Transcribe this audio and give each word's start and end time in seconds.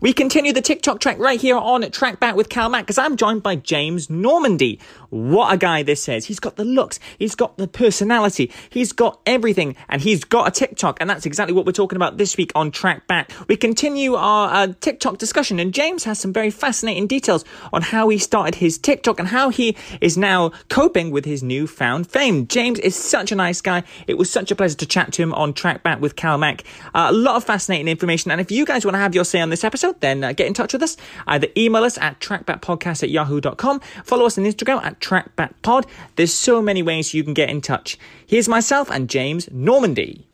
We 0.00 0.12
continue 0.12 0.52
the 0.52 0.62
TikTok 0.62 1.00
track 1.00 1.18
right 1.18 1.40
here 1.40 1.56
on 1.56 1.82
Track 1.90 2.20
Back 2.20 2.36
with 2.36 2.48
Cal 2.48 2.68
Mack 2.68 2.84
because 2.84 2.98
I'm 2.98 3.16
joined 3.16 3.42
by 3.42 3.56
James 3.56 4.08
Normandy. 4.08 4.78
What 5.10 5.52
a 5.52 5.56
guy 5.56 5.82
this 5.82 6.08
is. 6.08 6.26
He's 6.26 6.38
got 6.38 6.54
the 6.54 6.64
looks, 6.64 7.00
he's 7.18 7.34
got 7.34 7.56
the 7.56 7.66
personality, 7.66 8.52
he's 8.70 8.92
got 8.92 9.20
everything, 9.26 9.74
and 9.88 10.00
he's 10.00 10.22
got 10.22 10.46
a 10.46 10.50
TikTok. 10.52 10.98
And 11.00 11.10
that's 11.10 11.26
exactly 11.26 11.52
what 11.52 11.66
we're 11.66 11.72
talking 11.72 11.96
about 11.96 12.16
this 12.16 12.36
week 12.36 12.52
on 12.54 12.70
Track 12.70 13.08
Back. 13.08 13.32
We 13.48 13.56
continue 13.56 14.14
our 14.14 14.52
uh, 14.52 14.72
TikTok 14.80 15.18
discussion, 15.18 15.58
and 15.58 15.74
James 15.74 16.04
has 16.04 16.20
some 16.20 16.32
very 16.32 16.50
fascinating 16.50 17.08
details 17.08 17.44
on 17.72 17.82
how 17.82 18.08
he 18.08 18.18
started 18.18 18.56
his 18.56 18.78
TikTok 18.78 19.18
and 19.18 19.26
how 19.26 19.48
he 19.48 19.76
is 20.00 20.16
now 20.16 20.50
coping 20.68 21.10
with 21.10 21.24
his 21.24 21.42
newfound 21.42 22.06
fame. 22.06 22.46
James 22.46 22.78
is 22.78 22.94
such 22.94 23.32
a 23.32 23.34
nice 23.34 23.60
guy. 23.60 23.82
It 24.06 24.16
was 24.16 24.30
such 24.30 24.52
a 24.52 24.54
pleasure 24.54 24.76
to 24.76 24.86
chat 24.86 25.12
to 25.14 25.22
him 25.22 25.34
on 25.34 25.54
Track 25.54 25.82
Back 25.82 26.00
with 26.00 26.14
Cal 26.14 26.38
Mack. 26.38 26.62
Uh, 26.94 27.08
a 27.10 27.12
lot 27.12 27.34
of 27.34 27.42
fascinating 27.42 27.88
information. 27.88 28.30
And 28.30 28.40
if 28.40 28.52
you 28.52 28.64
guys 28.64 28.84
want 28.84 28.94
to 28.94 29.00
have 29.00 29.14
your 29.14 29.24
say 29.24 29.40
on 29.40 29.50
this 29.50 29.64
episode, 29.64 29.87
then 29.92 30.24
uh, 30.24 30.32
get 30.32 30.46
in 30.46 30.54
touch 30.54 30.72
with 30.72 30.82
us. 30.82 30.96
Either 31.26 31.48
email 31.56 31.84
us 31.84 31.98
at 31.98 32.20
trackbackpodcast 32.20 33.02
at 33.02 33.10
yahoo.com, 33.10 33.80
follow 34.04 34.26
us 34.26 34.38
on 34.38 34.44
Instagram 34.44 34.82
at 34.84 35.00
trackbackpod. 35.00 35.86
There's 36.16 36.34
so 36.34 36.62
many 36.62 36.82
ways 36.82 37.14
you 37.14 37.24
can 37.24 37.34
get 37.34 37.50
in 37.50 37.60
touch. 37.60 37.98
Here's 38.26 38.48
myself 38.48 38.90
and 38.90 39.08
James 39.08 39.48
Normandy. 39.50 40.27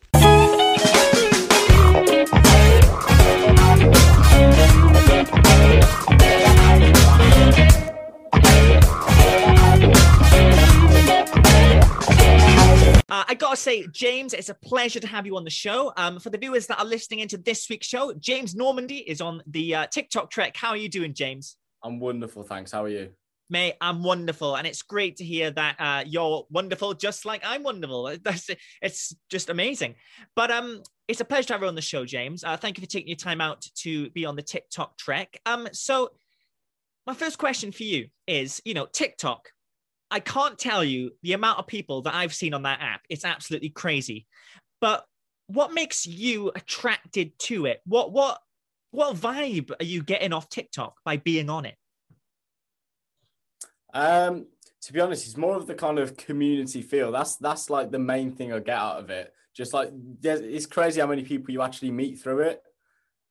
Gotta 13.35 13.57
say, 13.57 13.87
James, 13.91 14.33
it's 14.33 14.49
a 14.49 14.53
pleasure 14.53 14.99
to 14.99 15.07
have 15.07 15.25
you 15.25 15.37
on 15.37 15.43
the 15.43 15.49
show. 15.49 15.93
Um, 15.97 16.19
for 16.19 16.29
the 16.29 16.37
viewers 16.37 16.67
that 16.67 16.79
are 16.79 16.85
listening 16.85 17.19
into 17.19 17.37
this 17.37 17.69
week's 17.69 17.87
show, 17.87 18.13
James 18.13 18.55
Normandy 18.55 18.97
is 18.97 19.21
on 19.21 19.41
the 19.47 19.75
uh, 19.75 19.87
TikTok 19.87 20.31
trek. 20.31 20.55
How 20.57 20.69
are 20.69 20.77
you 20.77 20.89
doing, 20.89 21.13
James? 21.13 21.57
I'm 21.83 21.99
wonderful, 21.99 22.43
thanks. 22.43 22.71
How 22.71 22.83
are 22.83 22.89
you? 22.89 23.09
Mate, 23.49 23.75
I'm 23.79 24.01
wonderful, 24.01 24.55
and 24.55 24.65
it's 24.65 24.81
great 24.81 25.17
to 25.17 25.23
hear 25.23 25.51
that 25.51 25.75
uh, 25.77 26.03
you're 26.05 26.45
wonderful, 26.49 26.95
just 26.95 27.25
like 27.25 27.43
I'm 27.45 27.61
wonderful. 27.61 28.15
That's 28.23 28.49
it's 28.81 29.15
just 29.29 29.49
amazing. 29.49 29.95
But 30.35 30.49
um, 30.49 30.81
it's 31.07 31.21
a 31.21 31.25
pleasure 31.25 31.47
to 31.47 31.53
have 31.53 31.61
you 31.61 31.67
on 31.67 31.75
the 31.75 31.81
show, 31.81 32.05
James. 32.05 32.43
Uh, 32.43 32.57
thank 32.57 32.77
you 32.77 32.81
for 32.81 32.89
taking 32.89 33.09
your 33.09 33.17
time 33.17 33.41
out 33.41 33.67
to 33.83 34.09
be 34.11 34.25
on 34.25 34.35
the 34.35 34.41
TikTok 34.41 34.97
trek. 34.97 35.39
Um, 35.45 35.67
so 35.73 36.09
my 37.05 37.13
first 37.13 37.37
question 37.37 37.71
for 37.71 37.83
you 37.83 38.07
is, 38.25 38.61
you 38.65 38.73
know, 38.73 38.87
TikTok 38.91 39.49
I 40.11 40.19
can't 40.19 40.57
tell 40.57 40.83
you 40.83 41.11
the 41.23 41.33
amount 41.33 41.59
of 41.59 41.67
people 41.67 42.03
that 42.03 42.13
I've 42.13 42.33
seen 42.33 42.53
on 42.53 42.63
that 42.63 42.81
app. 42.81 43.01
It's 43.09 43.25
absolutely 43.25 43.69
crazy. 43.69 44.27
But 44.79 45.05
what 45.47 45.73
makes 45.73 46.05
you 46.05 46.51
attracted 46.55 47.37
to 47.39 47.65
it? 47.65 47.81
What 47.85 48.11
what 48.11 48.39
what 48.91 49.15
vibe 49.15 49.71
are 49.79 49.85
you 49.85 50.03
getting 50.03 50.33
off 50.33 50.49
TikTok 50.49 50.95
by 51.03 51.17
being 51.17 51.49
on 51.49 51.65
it? 51.65 51.75
Um, 53.93 54.47
to 54.81 54.93
be 54.93 54.99
honest, 54.99 55.25
it's 55.25 55.37
more 55.37 55.55
of 55.55 55.67
the 55.67 55.73
kind 55.73 55.99
of 55.99 56.17
community 56.17 56.81
feel. 56.81 57.11
That's 57.11 57.37
that's 57.37 57.69
like 57.69 57.91
the 57.91 57.99
main 57.99 58.31
thing 58.31 58.53
I 58.53 58.59
get 58.59 58.77
out 58.77 58.99
of 58.99 59.09
it. 59.09 59.33
Just 59.53 59.73
like 59.73 59.91
it's 60.21 60.65
crazy 60.65 61.01
how 61.01 61.07
many 61.07 61.23
people 61.23 61.51
you 61.51 61.61
actually 61.61 61.91
meet 61.91 62.19
through 62.19 62.39
it, 62.41 62.61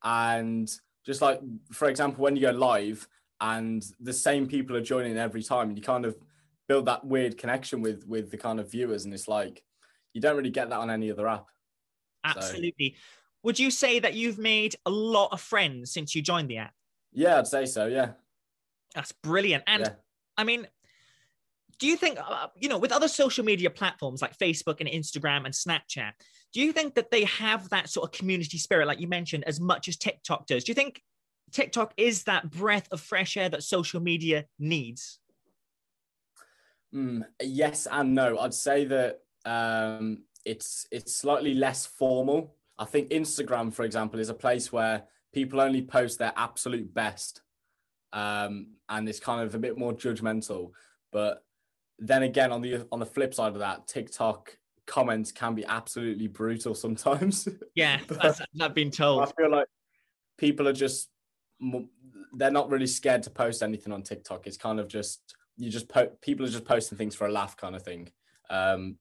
and 0.02 0.70
just 1.06 1.22
like 1.22 1.40
for 1.70 1.88
example, 1.88 2.22
when 2.22 2.34
you 2.36 2.42
go 2.42 2.50
live 2.50 3.06
and 3.40 3.84
the 4.00 4.12
same 4.12 4.46
people 4.46 4.74
are 4.76 4.82
joining 4.82 5.16
every 5.18 5.42
time, 5.42 5.68
and 5.68 5.78
you 5.78 5.84
kind 5.84 6.04
of 6.06 6.16
build 6.68 6.86
that 6.86 7.04
weird 7.04 7.38
connection 7.38 7.82
with 7.82 8.06
with 8.06 8.30
the 8.30 8.36
kind 8.36 8.60
of 8.60 8.70
viewers, 8.70 9.04
and 9.04 9.14
it's 9.14 9.28
like 9.28 9.62
you 10.12 10.20
don't 10.20 10.36
really 10.36 10.50
get 10.50 10.70
that 10.70 10.78
on 10.78 10.90
any 10.90 11.10
other 11.10 11.28
app. 11.28 11.46
Absolutely. 12.24 12.94
So. 12.96 13.02
Would 13.44 13.58
you 13.58 13.70
say 13.70 13.98
that 13.98 14.14
you've 14.14 14.38
made 14.38 14.76
a 14.86 14.90
lot 14.90 15.28
of 15.32 15.40
friends 15.40 15.92
since 15.92 16.14
you 16.14 16.22
joined 16.22 16.48
the 16.48 16.58
app? 16.58 16.72
Yeah, 17.12 17.38
I'd 17.38 17.46
say 17.46 17.66
so. 17.66 17.86
Yeah. 17.86 18.12
That's 18.94 19.12
brilliant. 19.12 19.64
And 19.66 19.82
yeah. 19.82 19.92
I 20.38 20.44
mean, 20.44 20.66
do 21.78 21.86
you 21.86 21.96
think, 21.96 22.18
uh, 22.18 22.46
you 22.56 22.68
know, 22.68 22.78
with 22.78 22.92
other 22.92 23.08
social 23.08 23.44
media 23.44 23.68
platforms 23.68 24.22
like 24.22 24.38
Facebook 24.38 24.80
and 24.80 24.88
Instagram 24.88 25.44
and 25.44 25.52
Snapchat, 25.52 26.12
do 26.52 26.60
you 26.60 26.72
think 26.72 26.94
that 26.94 27.10
they 27.10 27.24
have 27.24 27.68
that 27.70 27.90
sort 27.90 28.08
of 28.08 28.16
community 28.16 28.56
spirit, 28.56 28.86
like 28.86 29.00
you 29.00 29.08
mentioned, 29.08 29.44
as 29.44 29.60
much 29.60 29.88
as 29.88 29.96
TikTok 29.96 30.46
does? 30.46 30.64
Do 30.64 30.70
you 30.70 30.74
think 30.74 31.02
TikTok 31.52 31.92
is 31.96 32.22
that 32.24 32.50
breath 32.50 32.88
of 32.92 33.00
fresh 33.00 33.36
air 33.36 33.48
that 33.50 33.62
social 33.62 34.00
media 34.00 34.46
needs? 34.58 35.18
Mm, 36.94 37.24
yes 37.42 37.86
and 37.90 38.14
no. 38.14 38.38
I'd 38.38 38.54
say 38.54 38.84
that 38.84 39.20
um, 39.44 40.24
it's 40.44 40.86
it's 40.90 41.16
slightly 41.16 41.54
less 41.54 41.86
formal. 41.86 42.54
I 42.78 42.84
think 42.84 43.10
Instagram, 43.10 43.72
for 43.72 43.84
example, 43.84 44.20
is 44.20 44.28
a 44.28 44.34
place 44.34 44.72
where 44.72 45.04
people 45.32 45.60
only 45.60 45.82
post 45.82 46.18
their 46.18 46.32
absolute 46.36 46.92
best, 46.94 47.42
um, 48.12 48.68
and 48.88 49.08
it's 49.08 49.20
kind 49.20 49.42
of 49.42 49.54
a 49.54 49.58
bit 49.58 49.76
more 49.76 49.92
judgmental. 49.92 50.70
But 51.12 51.44
then 51.98 52.22
again, 52.22 52.52
on 52.52 52.60
the 52.60 52.86
on 52.92 53.00
the 53.00 53.06
flip 53.06 53.34
side 53.34 53.52
of 53.52 53.58
that, 53.58 53.86
TikTok 53.88 54.56
comments 54.86 55.32
can 55.32 55.54
be 55.54 55.64
absolutely 55.64 56.28
brutal 56.28 56.74
sometimes. 56.74 57.48
Yeah, 57.74 57.98
that's, 58.08 58.40
I've 58.60 58.72
been 58.72 58.92
told. 58.92 59.22
I 59.22 59.32
feel 59.36 59.50
like 59.50 59.66
people 60.38 60.68
are 60.68 60.72
just 60.72 61.08
they're 62.36 62.52
not 62.52 62.70
really 62.70 62.86
scared 62.86 63.24
to 63.24 63.30
post 63.30 63.64
anything 63.64 63.92
on 63.92 64.02
TikTok. 64.02 64.46
It's 64.46 64.56
kind 64.56 64.78
of 64.78 64.86
just 64.86 65.34
you 65.56 65.70
just 65.70 65.88
po- 65.88 66.12
people 66.20 66.44
are 66.44 66.50
just 66.50 66.64
posting 66.64 66.98
things 66.98 67.14
for 67.14 67.26
a 67.26 67.32
laugh 67.32 67.56
kind 67.56 67.76
of 67.76 67.82
thing. 67.82 68.10
Um, 68.50 68.98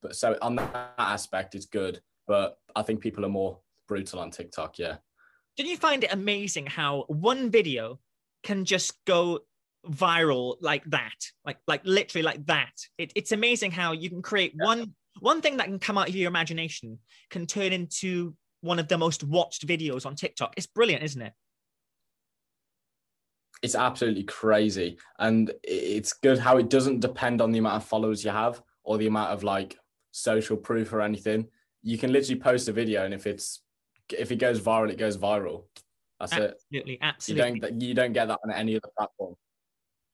but 0.00 0.16
so 0.16 0.36
on 0.42 0.56
that 0.56 0.94
aspect, 0.98 1.54
it's 1.54 1.66
good. 1.66 2.00
But 2.26 2.58
I 2.74 2.82
think 2.82 3.00
people 3.00 3.24
are 3.24 3.30
more 3.30 3.58
brutal 3.88 4.20
on 4.20 4.30
TikTok. 4.30 4.78
Yeah. 4.78 4.96
Did 5.56 5.66
you 5.66 5.76
find 5.76 6.04
it 6.04 6.12
amazing 6.12 6.66
how 6.66 7.04
one 7.08 7.50
video 7.50 7.98
can 8.42 8.64
just 8.64 9.04
go 9.04 9.40
viral 9.86 10.56
like 10.60 10.84
that, 10.86 11.16
like 11.44 11.58
like 11.66 11.82
literally 11.84 12.22
like 12.22 12.44
that? 12.46 12.72
It, 12.98 13.12
it's 13.14 13.32
amazing 13.32 13.70
how 13.70 13.92
you 13.92 14.08
can 14.08 14.22
create 14.22 14.54
yeah. 14.56 14.64
one 14.64 14.94
one 15.20 15.42
thing 15.42 15.58
that 15.58 15.66
can 15.66 15.78
come 15.78 15.98
out 15.98 16.08
of 16.08 16.16
your 16.16 16.28
imagination 16.28 16.98
can 17.30 17.46
turn 17.46 17.72
into 17.72 18.34
one 18.60 18.78
of 18.78 18.88
the 18.88 18.96
most 18.96 19.24
watched 19.24 19.66
videos 19.66 20.06
on 20.06 20.14
TikTok. 20.14 20.54
It's 20.56 20.66
brilliant, 20.66 21.02
isn't 21.02 21.20
it? 21.20 21.32
It's 23.62 23.76
absolutely 23.76 24.24
crazy. 24.24 24.98
And 25.18 25.52
it's 25.62 26.12
good 26.12 26.38
how 26.38 26.58
it 26.58 26.68
doesn't 26.68 27.00
depend 27.00 27.40
on 27.40 27.52
the 27.52 27.58
amount 27.58 27.76
of 27.76 27.84
followers 27.84 28.24
you 28.24 28.30
have 28.30 28.60
or 28.82 28.98
the 28.98 29.06
amount 29.06 29.30
of 29.30 29.44
like 29.44 29.78
social 30.10 30.56
proof 30.56 30.92
or 30.92 31.00
anything. 31.00 31.46
You 31.82 31.96
can 31.96 32.12
literally 32.12 32.40
post 32.40 32.68
a 32.68 32.72
video 32.72 33.04
and 33.04 33.14
if 33.14 33.26
it's 33.26 33.62
if 34.10 34.30
it 34.32 34.36
goes 34.36 34.60
viral 34.60 34.90
it 34.90 34.98
goes 34.98 35.16
viral. 35.16 35.64
That's 36.18 36.32
absolutely, 36.32 36.94
it. 36.94 36.98
Absolutely 37.00 37.00
absolutely 37.02 37.54
you 37.54 37.60
don't 37.60 37.80
you 37.80 37.94
don't 37.94 38.12
get 38.12 38.28
that 38.28 38.40
on 38.44 38.52
any 38.52 38.76
other 38.76 38.90
platform. 38.96 39.36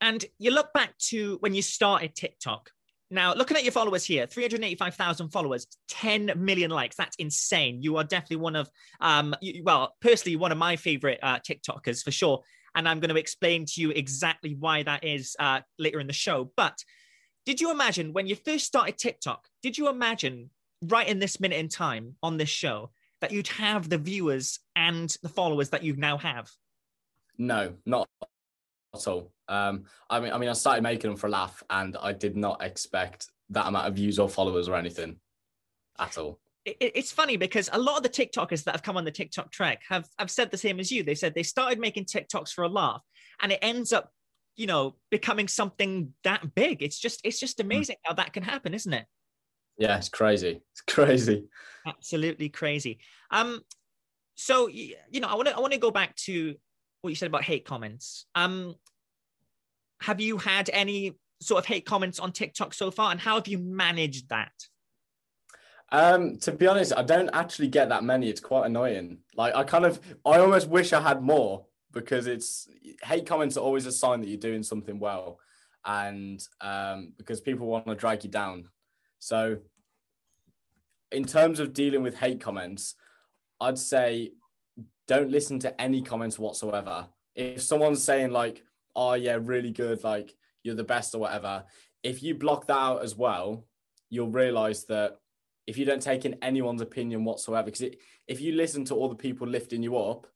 And 0.01 0.25
you 0.39 0.51
look 0.51 0.73
back 0.75 0.97
to 1.09 1.39
when 1.41 1.55
you 1.55 1.63
started 1.63 2.15
tiktok. 2.15 2.71
Now, 3.11 3.33
looking 3.33 3.57
at 3.57 3.65
your 3.65 3.73
followers 3.73 4.05
here, 4.05 4.27
385,000 4.27 5.31
followers, 5.31 5.67
10 5.89 6.33
million 6.37 6.71
likes. 6.71 6.95
That's 6.95 7.17
insane. 7.17 7.83
You 7.83 7.97
are 7.97 8.05
definitely 8.05 8.37
one 8.37 8.55
of, 8.55 8.69
um, 9.01 9.35
you, 9.41 9.63
well, 9.65 9.97
personally, 10.03 10.37
one 10.37 10.53
of 10.53 10.59
my 10.59 10.77
favorite 10.77 11.19
uh, 11.23 11.39
TikTokers 11.39 12.05
for 12.05 12.11
sure 12.11 12.43
and 12.79 12.89
I'm 12.89 13.01
going 13.01 13.11
to 13.11 13.17
explain 13.17 13.67
to 13.67 13.81
you 13.81 13.91
exactly 13.91 14.55
why 14.55 14.85
that 14.85 15.03
is 15.03 15.35
uh, 15.41 15.61
later 15.81 15.99
in 15.99 16.07
the 16.07 16.13
show. 16.13 16.53
But 16.57 16.79
did 17.45 17.61
you 17.61 17.73
imagine 17.73 18.13
when 18.13 18.29
you 18.29 18.37
first 18.37 18.67
started 18.67 18.97
TikTok? 18.97 19.49
Did 19.65 19.77
you 19.77 19.89
imagine 19.89 20.51
right 20.83 21.09
in 21.09 21.19
this 21.19 21.41
minute 21.41 21.59
in 21.59 21.69
time 21.69 22.15
on 22.23 22.37
this 22.37 22.49
show 22.49 22.93
that 23.21 23.33
you'd 23.33 23.49
have 23.49 23.89
the 23.89 23.99
viewers 23.99 24.61
and 24.77 25.15
the 25.25 25.29
followers 25.29 25.71
that 25.71 25.83
you 25.83 25.97
now 25.97 26.19
have? 26.19 26.49
No, 27.37 27.75
not 27.85 28.09
at 28.95 29.09
all. 29.09 29.33
Um, 29.49 29.87
I 30.09 30.21
mean, 30.21 30.33
I 30.33 30.39
mean, 30.39 30.49
I 30.49 30.53
started 30.53 30.83
making 30.83 31.11
them 31.11 31.17
for 31.17 31.27
a 31.27 31.31
laugh, 31.31 31.65
and 31.71 31.97
I 32.01 32.13
did 32.13 32.37
not 32.37 32.63
expect 32.63 33.27
that 33.51 33.67
amount 33.67 33.89
of 33.89 33.95
views 33.95 34.21
or 34.21 34.29
followers 34.29 34.69
or 34.69 34.77
anything 34.77 35.17
at 35.99 36.17
all 36.17 36.39
it's 36.81 37.13
funny 37.13 37.37
because 37.37 37.69
a 37.73 37.79
lot 37.79 37.97
of 37.97 38.03
the 38.03 38.09
TikTokers 38.09 38.65
that 38.65 38.73
have 38.73 38.83
come 38.83 38.97
on 38.97 39.05
the 39.05 39.11
TikTok 39.11 39.51
track 39.51 39.83
have 39.89 40.09
have 40.19 40.31
said 40.31 40.51
the 40.51 40.57
same 40.57 40.81
as 40.81 40.91
you. 40.91 41.03
They 41.03 41.15
said 41.15 41.35
they 41.35 41.43
started 41.43 41.79
making 41.79 42.07
TikToks 42.07 42.53
for 42.53 42.65
a 42.65 42.69
laugh, 42.69 43.03
and 43.41 43.53
it 43.53 43.59
ends 43.63 43.93
up, 43.93 44.13
you 44.57 44.67
know, 44.67 44.97
becoming 45.11 45.49
something 45.49 46.13
that 46.25 46.55
big. 46.55 46.83
It's 46.83 46.99
just 46.99 47.21
it's 47.25 47.41
just 47.41 47.61
hmm. 47.61 47.67
amazing 47.67 47.97
how 48.05 48.15
that 48.15 48.33
can 48.33 48.43
happen, 48.43 48.75
isn't 48.75 48.93
it? 48.93 49.07
Yeah, 49.79 49.97
it's 49.97 50.09
crazy. 50.09 50.61
It's 50.73 50.81
crazy. 50.81 51.45
Absolutely 51.87 52.49
crazy. 52.49 52.99
Um, 53.31 53.61
so 54.37 54.69
you 54.69 54.97
know, 55.15 55.29
I 55.29 55.35
want 55.35 55.49
to 55.49 55.57
I 55.57 55.61
want 55.61 55.73
to 55.73 55.79
go 55.79 55.91
back 55.91 56.17
to 56.27 56.55
what 57.01 57.11
you 57.11 57.17
said 57.17 57.29
about 57.29 57.45
hate 57.45 57.65
comments. 57.65 58.27
Um, 58.35 58.75
have 60.01 60.21
you 60.21 60.39
had 60.39 60.71
any 60.73 61.19
sort 61.41 61.61
of 61.61 61.67
hate 61.67 61.87
comments 61.87 62.19
on 62.19 62.33
TikTok 62.33 62.75
so 62.75 62.91
far, 62.91 63.11
and 63.11 63.21
how 63.21 63.37
have 63.37 63.49
you 63.49 63.59
managed 63.59 64.29
that? 64.31 64.53
Um, 65.91 66.37
to 66.39 66.53
be 66.53 66.67
honest, 66.67 66.93
I 66.97 67.03
don't 67.03 67.31
actually 67.33 67.69
get 67.69 67.89
that 67.89 68.05
many. 68.05 68.29
It's 68.29 68.41
quite 68.41 68.67
annoying. 68.67 69.19
Like 69.35 69.55
I 69.55 69.65
kind 69.65 69.87
of, 69.87 70.01
I 70.25 70.39
almost 70.39 70.69
wish 70.69 70.93
I 70.93 71.01
had 71.01 71.23
more 71.23 71.65
because 71.93 72.27
it's 72.27 72.69
hate 73.03 73.27
comments 73.27 73.57
are 73.57 73.61
always 73.65 73.87
a 73.87 73.93
sign 73.93 74.21
that 74.21 74.29
you're 74.29 74.39
doing 74.39 74.63
something 74.63 74.99
well, 74.99 75.39
and 75.85 76.47
um, 76.61 77.13
because 77.17 77.41
people 77.41 77.67
want 77.67 77.87
to 77.87 77.95
drag 77.95 78.25
you 78.25 78.31
down. 78.31 78.69
So, 79.19 79.59
in 81.11 81.25
terms 81.25 81.59
of 81.61 81.73
dealing 81.73 82.03
with 82.03 82.17
hate 82.17 82.41
comments, 82.41 82.95
I'd 83.61 83.79
say 83.79 84.33
don't 85.07 85.31
listen 85.31 85.59
to 85.61 85.81
any 85.81 86.03
comments 86.03 86.39
whatsoever. 86.39 87.07
If 87.35 87.63
someone's 87.63 88.03
saying 88.03 88.31
like, 88.31 88.63
"Oh 88.95 89.15
yeah, 89.15 89.39
really 89.41 89.71
good," 89.71 90.05
like 90.05 90.35
you're 90.63 90.75
the 90.75 90.85
best 90.85 91.15
or 91.15 91.19
whatever, 91.19 91.65
if 92.03 92.23
you 92.23 92.35
block 92.35 92.67
that 92.67 92.77
out 92.77 93.03
as 93.03 93.17
well, 93.17 93.65
you'll 94.11 94.31
realize 94.31 94.85
that 94.85 95.19
if 95.69 95.77
you 95.77 95.85
don't 95.85 96.01
take 96.01 96.25
in 96.25 96.35
anyone's 96.41 96.81
opinion 96.81 97.25
whatsoever, 97.25 97.67
because 97.67 97.95
if 98.27 98.41
you 98.41 98.53
listen 98.53 98.87
to 98.87 98.95
all 98.95 99.11
the 99.11 99.15
people 99.15 99.47
lifting 99.47 99.83
you 99.83 99.99
up, 99.99 100.27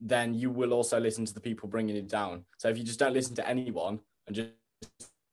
then 0.00 0.32
you 0.32 0.48
will 0.48 0.72
also 0.72 1.00
listen 1.00 1.24
to 1.24 1.34
the 1.34 1.40
people 1.40 1.68
bringing 1.68 1.96
you 1.96 2.02
down. 2.02 2.44
So 2.56 2.68
if 2.68 2.78
you 2.78 2.84
just 2.84 3.00
don't 3.00 3.12
listen 3.12 3.34
to 3.34 3.48
anyone 3.48 3.98
and 4.28 4.36
just 4.36 4.50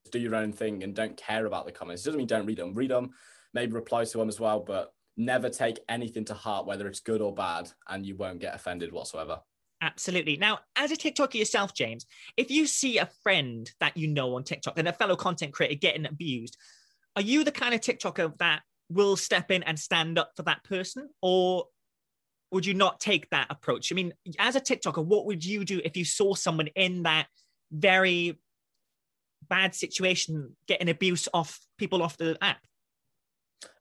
do 0.09 0.17
your 0.17 0.33
own 0.33 0.51
thing 0.51 0.81
and 0.83 0.95
don't 0.95 1.15
care 1.15 1.45
about 1.45 1.67
the 1.67 1.71
comments, 1.71 2.01
it 2.01 2.05
doesn't 2.05 2.17
mean 2.17 2.25
don't 2.25 2.47
read 2.47 2.57
them. 2.57 2.73
Read 2.73 2.89
them, 2.89 3.11
maybe 3.53 3.73
reply 3.73 4.05
to 4.05 4.17
them 4.17 4.27
as 4.27 4.39
well, 4.39 4.59
but 4.59 4.91
never 5.17 5.51
take 5.51 5.77
anything 5.87 6.25
to 6.25 6.33
heart, 6.33 6.65
whether 6.65 6.87
it's 6.87 6.99
good 6.99 7.21
or 7.21 7.31
bad, 7.31 7.71
and 7.87 8.07
you 8.07 8.15
won't 8.15 8.39
get 8.39 8.55
offended 8.55 8.91
whatsoever. 8.91 9.39
Absolutely. 9.83 10.37
Now, 10.37 10.61
as 10.75 10.91
a 10.91 10.95
TikToker 10.95 11.35
yourself, 11.35 11.75
James, 11.75 12.07
if 12.37 12.49
you 12.49 12.65
see 12.65 12.97
a 12.97 13.09
friend 13.21 13.71
that 13.79 13.95
you 13.95 14.07
know 14.07 14.33
on 14.33 14.43
TikTok 14.43 14.79
and 14.79 14.87
a 14.87 14.93
fellow 14.93 15.15
content 15.15 15.53
creator 15.53 15.75
getting 15.75 16.07
abused, 16.07 16.57
are 17.15 17.21
you 17.21 17.43
the 17.43 17.51
kind 17.51 17.75
of 17.75 17.81
TikToker 17.81 18.35
that 18.39 18.63
will 18.89 19.15
step 19.15 19.51
in 19.51 19.63
and 19.63 19.79
stand 19.79 20.17
up 20.17 20.31
for 20.35 20.43
that 20.43 20.63
person? 20.63 21.09
Or 21.21 21.65
would 22.51 22.65
you 22.65 22.73
not 22.73 22.99
take 22.99 23.29
that 23.31 23.47
approach? 23.49 23.91
I 23.91 23.95
mean, 23.95 24.13
as 24.39 24.55
a 24.55 24.61
TikToker, 24.61 25.03
what 25.03 25.25
would 25.25 25.43
you 25.43 25.65
do 25.65 25.81
if 25.83 25.97
you 25.97 26.05
saw 26.05 26.35
someone 26.35 26.67
in 26.67 27.03
that 27.03 27.27
very 27.71 28.39
bad 29.49 29.75
situation 29.75 30.55
getting 30.67 30.89
abuse 30.89 31.27
off 31.33 31.59
people 31.77 32.01
off 32.01 32.17
the 32.17 32.37
app? 32.41 32.59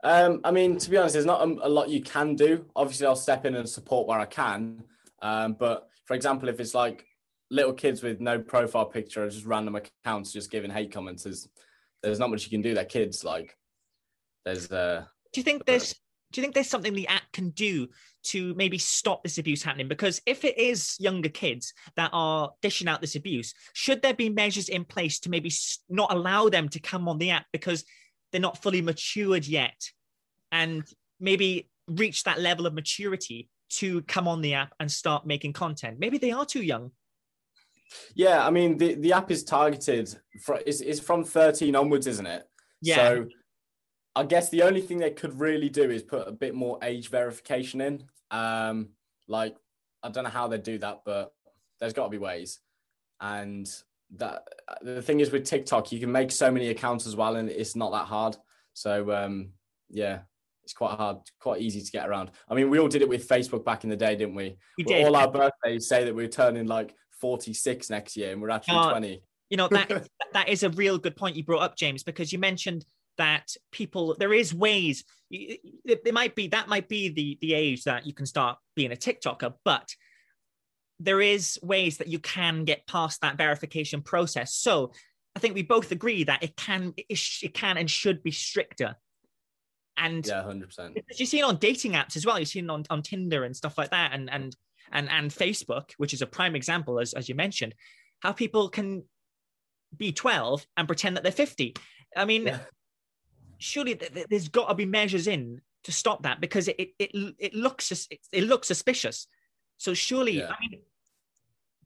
Um, 0.02 0.40
I 0.44 0.50
mean, 0.50 0.78
to 0.78 0.90
be 0.90 0.96
honest, 0.96 1.14
there's 1.14 1.26
not 1.26 1.42
a, 1.42 1.66
a, 1.66 1.68
lot 1.68 1.88
you 1.88 2.02
can 2.02 2.36
do. 2.36 2.66
Obviously, 2.76 3.06
I'll 3.06 3.16
step 3.16 3.44
in 3.44 3.54
and 3.54 3.68
support 3.68 4.06
where 4.06 4.18
I 4.18 4.26
can. 4.26 4.82
Um, 5.22 5.56
but 5.58 5.88
for 6.06 6.14
example, 6.14 6.48
if 6.48 6.60
it's 6.60 6.74
like 6.74 7.06
little 7.50 7.72
kids 7.72 8.02
with 8.02 8.20
no 8.20 8.38
profile 8.38 8.86
picture 8.86 9.24
or 9.24 9.28
just 9.28 9.46
random 9.46 9.76
accounts 9.76 10.32
just 10.32 10.50
giving 10.50 10.70
hate 10.70 10.92
comments, 10.92 11.24
there's, 11.24 11.48
there's 12.02 12.18
not 12.18 12.30
much 12.30 12.44
you 12.44 12.50
can 12.50 12.62
do. 12.62 12.74
They're 12.74 12.84
kids. 12.84 13.24
Like, 13.24 13.56
there's. 14.44 14.70
Uh, 14.70 15.04
do 15.32 15.40
you 15.40 15.44
think 15.44 15.64
there's 15.64 15.94
do 16.34 16.40
you 16.40 16.42
think 16.42 16.54
there's 16.54 16.68
something 16.68 16.94
the 16.94 17.06
app 17.06 17.22
can 17.32 17.50
do 17.50 17.86
to 18.24 18.54
maybe 18.54 18.76
stop 18.76 19.22
this 19.22 19.38
abuse 19.38 19.62
happening? 19.62 19.86
Because 19.86 20.20
if 20.26 20.44
it 20.44 20.58
is 20.58 20.96
younger 20.98 21.28
kids 21.28 21.72
that 21.94 22.10
are 22.12 22.50
dishing 22.60 22.88
out 22.88 23.00
this 23.00 23.14
abuse, 23.14 23.54
should 23.72 24.02
there 24.02 24.14
be 24.14 24.28
measures 24.28 24.68
in 24.68 24.84
place 24.84 25.20
to 25.20 25.30
maybe 25.30 25.52
not 25.88 26.12
allow 26.12 26.48
them 26.48 26.68
to 26.70 26.80
come 26.80 27.06
on 27.06 27.18
the 27.18 27.30
app 27.30 27.46
because 27.52 27.84
they're 28.32 28.40
not 28.40 28.60
fully 28.60 28.82
matured 28.82 29.46
yet 29.46 29.80
and 30.50 30.82
maybe 31.20 31.68
reach 31.86 32.24
that 32.24 32.40
level 32.40 32.66
of 32.66 32.74
maturity 32.74 33.48
to 33.68 34.02
come 34.02 34.26
on 34.26 34.40
the 34.40 34.54
app 34.54 34.74
and 34.80 34.90
start 34.90 35.24
making 35.24 35.52
content? 35.52 36.00
Maybe 36.00 36.18
they 36.18 36.32
are 36.32 36.44
too 36.44 36.62
young. 36.62 36.90
Yeah, 38.16 38.44
I 38.44 38.50
mean 38.50 38.76
the, 38.76 38.94
the 38.94 39.12
app 39.12 39.30
is 39.30 39.44
targeted 39.44 40.12
for 40.42 40.56
is, 40.66 40.80
is 40.80 40.98
from 40.98 41.22
13 41.22 41.76
onwards, 41.76 42.08
isn't 42.08 42.26
it? 42.26 42.42
Yeah. 42.82 42.96
So 42.96 43.26
I 44.16 44.24
guess 44.24 44.48
the 44.48 44.62
only 44.62 44.80
thing 44.80 44.98
they 44.98 45.10
could 45.10 45.40
really 45.40 45.68
do 45.68 45.90
is 45.90 46.02
put 46.02 46.28
a 46.28 46.32
bit 46.32 46.54
more 46.54 46.78
age 46.82 47.10
verification 47.10 47.80
in. 47.80 48.04
Um, 48.30 48.90
like 49.28 49.56
I 50.02 50.10
don't 50.10 50.24
know 50.24 50.30
how 50.30 50.48
they 50.48 50.58
do 50.58 50.78
that, 50.78 51.00
but 51.04 51.32
there's 51.80 51.92
got 51.92 52.04
to 52.04 52.10
be 52.10 52.18
ways. 52.18 52.60
And 53.20 53.68
that 54.16 54.44
the 54.82 55.02
thing 55.02 55.20
is 55.20 55.30
with 55.30 55.44
TikTok, 55.44 55.90
you 55.90 55.98
can 55.98 56.12
make 56.12 56.30
so 56.30 56.50
many 56.50 56.68
accounts 56.68 57.06
as 57.06 57.16
well, 57.16 57.36
and 57.36 57.48
it's 57.48 57.74
not 57.74 57.92
that 57.92 58.06
hard. 58.06 58.36
So 58.74 59.10
um, 59.12 59.50
yeah, 59.90 60.20
it's 60.62 60.72
quite 60.72 60.96
hard, 60.96 61.18
quite 61.40 61.60
easy 61.60 61.80
to 61.80 61.90
get 61.90 62.08
around. 62.08 62.30
I 62.48 62.54
mean, 62.54 62.70
we 62.70 62.78
all 62.78 62.88
did 62.88 63.02
it 63.02 63.08
with 63.08 63.28
Facebook 63.28 63.64
back 63.64 63.84
in 63.84 63.90
the 63.90 63.96
day, 63.96 64.14
didn't 64.14 64.34
we? 64.34 64.56
We 64.78 64.84
did. 64.84 65.06
All 65.06 65.16
our 65.16 65.30
birthdays 65.30 65.88
say 65.88 66.04
that 66.04 66.14
we're 66.14 66.28
turning 66.28 66.66
like 66.66 66.94
46 67.20 67.90
next 67.90 68.16
year, 68.16 68.32
and 68.32 68.40
we're 68.40 68.50
actually 68.50 68.78
uh, 68.78 68.90
20. 68.90 69.22
You 69.50 69.56
know 69.56 69.68
that 69.68 70.08
that 70.32 70.48
is 70.48 70.62
a 70.62 70.70
real 70.70 70.98
good 70.98 71.16
point 71.16 71.36
you 71.36 71.42
brought 71.44 71.62
up, 71.62 71.76
James, 71.76 72.02
because 72.04 72.32
you 72.32 72.38
mentioned 72.38 72.84
that 73.18 73.54
people 73.72 74.16
there 74.18 74.32
is 74.32 74.52
ways 74.54 75.04
it, 75.30 76.12
might 76.12 76.34
be 76.34 76.48
that 76.48 76.68
might 76.68 76.88
be 76.88 77.08
the 77.08 77.38
the 77.40 77.54
age 77.54 77.84
that 77.84 78.06
you 78.06 78.12
can 78.12 78.26
start 78.26 78.58
being 78.74 78.92
a 78.92 78.96
tiktoker 78.96 79.52
but 79.64 79.88
there 81.00 81.20
is 81.20 81.58
ways 81.62 81.98
that 81.98 82.08
you 82.08 82.18
can 82.18 82.64
get 82.64 82.86
past 82.86 83.20
that 83.20 83.36
verification 83.36 84.02
process. 84.02 84.54
So 84.54 84.92
i 85.36 85.40
think 85.40 85.54
we 85.54 85.62
both 85.62 85.90
agree 85.90 86.22
that 86.22 86.44
it 86.44 86.56
can 86.56 86.94
it, 86.96 87.20
it 87.42 87.54
can 87.54 87.76
and 87.76 87.90
should 87.90 88.22
be 88.22 88.30
stricter. 88.30 88.94
And 89.96 90.26
yeah 90.26 90.42
100% 90.42 91.02
you've 91.16 91.28
seen 91.28 91.44
on 91.44 91.56
dating 91.56 91.92
apps 91.92 92.16
as 92.16 92.26
well 92.26 92.38
you've 92.38 92.48
seen 92.48 92.70
on, 92.70 92.84
on 92.90 93.02
tinder 93.02 93.44
and 93.44 93.56
stuff 93.56 93.78
like 93.78 93.90
that 93.90 94.12
and 94.12 94.28
and 94.28 94.56
and 94.90 95.08
and 95.08 95.30
facebook 95.30 95.90
which 95.98 96.12
is 96.12 96.20
a 96.20 96.26
prime 96.26 96.56
example 96.56 96.98
as, 96.98 97.14
as 97.14 97.28
you 97.28 97.36
mentioned 97.36 97.76
how 98.20 98.32
people 98.32 98.68
can 98.68 99.04
be 99.96 100.10
12 100.10 100.66
and 100.76 100.88
pretend 100.88 101.16
that 101.16 101.22
they're 101.22 101.30
50 101.30 101.76
i 102.16 102.24
mean 102.24 102.46
yeah 102.46 102.58
surely 103.58 103.94
there's 104.28 104.48
got 104.48 104.68
to 104.68 104.74
be 104.74 104.86
measures 104.86 105.26
in 105.26 105.60
to 105.84 105.92
stop 105.92 106.22
that 106.22 106.40
because 106.40 106.68
it 106.68 106.76
it, 106.98 107.34
it 107.38 107.54
looks 107.54 108.08
it 108.32 108.44
looks 108.44 108.68
suspicious. 108.68 109.26
So 109.76 109.94
surely, 109.94 110.38
yeah. 110.38 110.50
I 110.50 110.56
mean, 110.60 110.80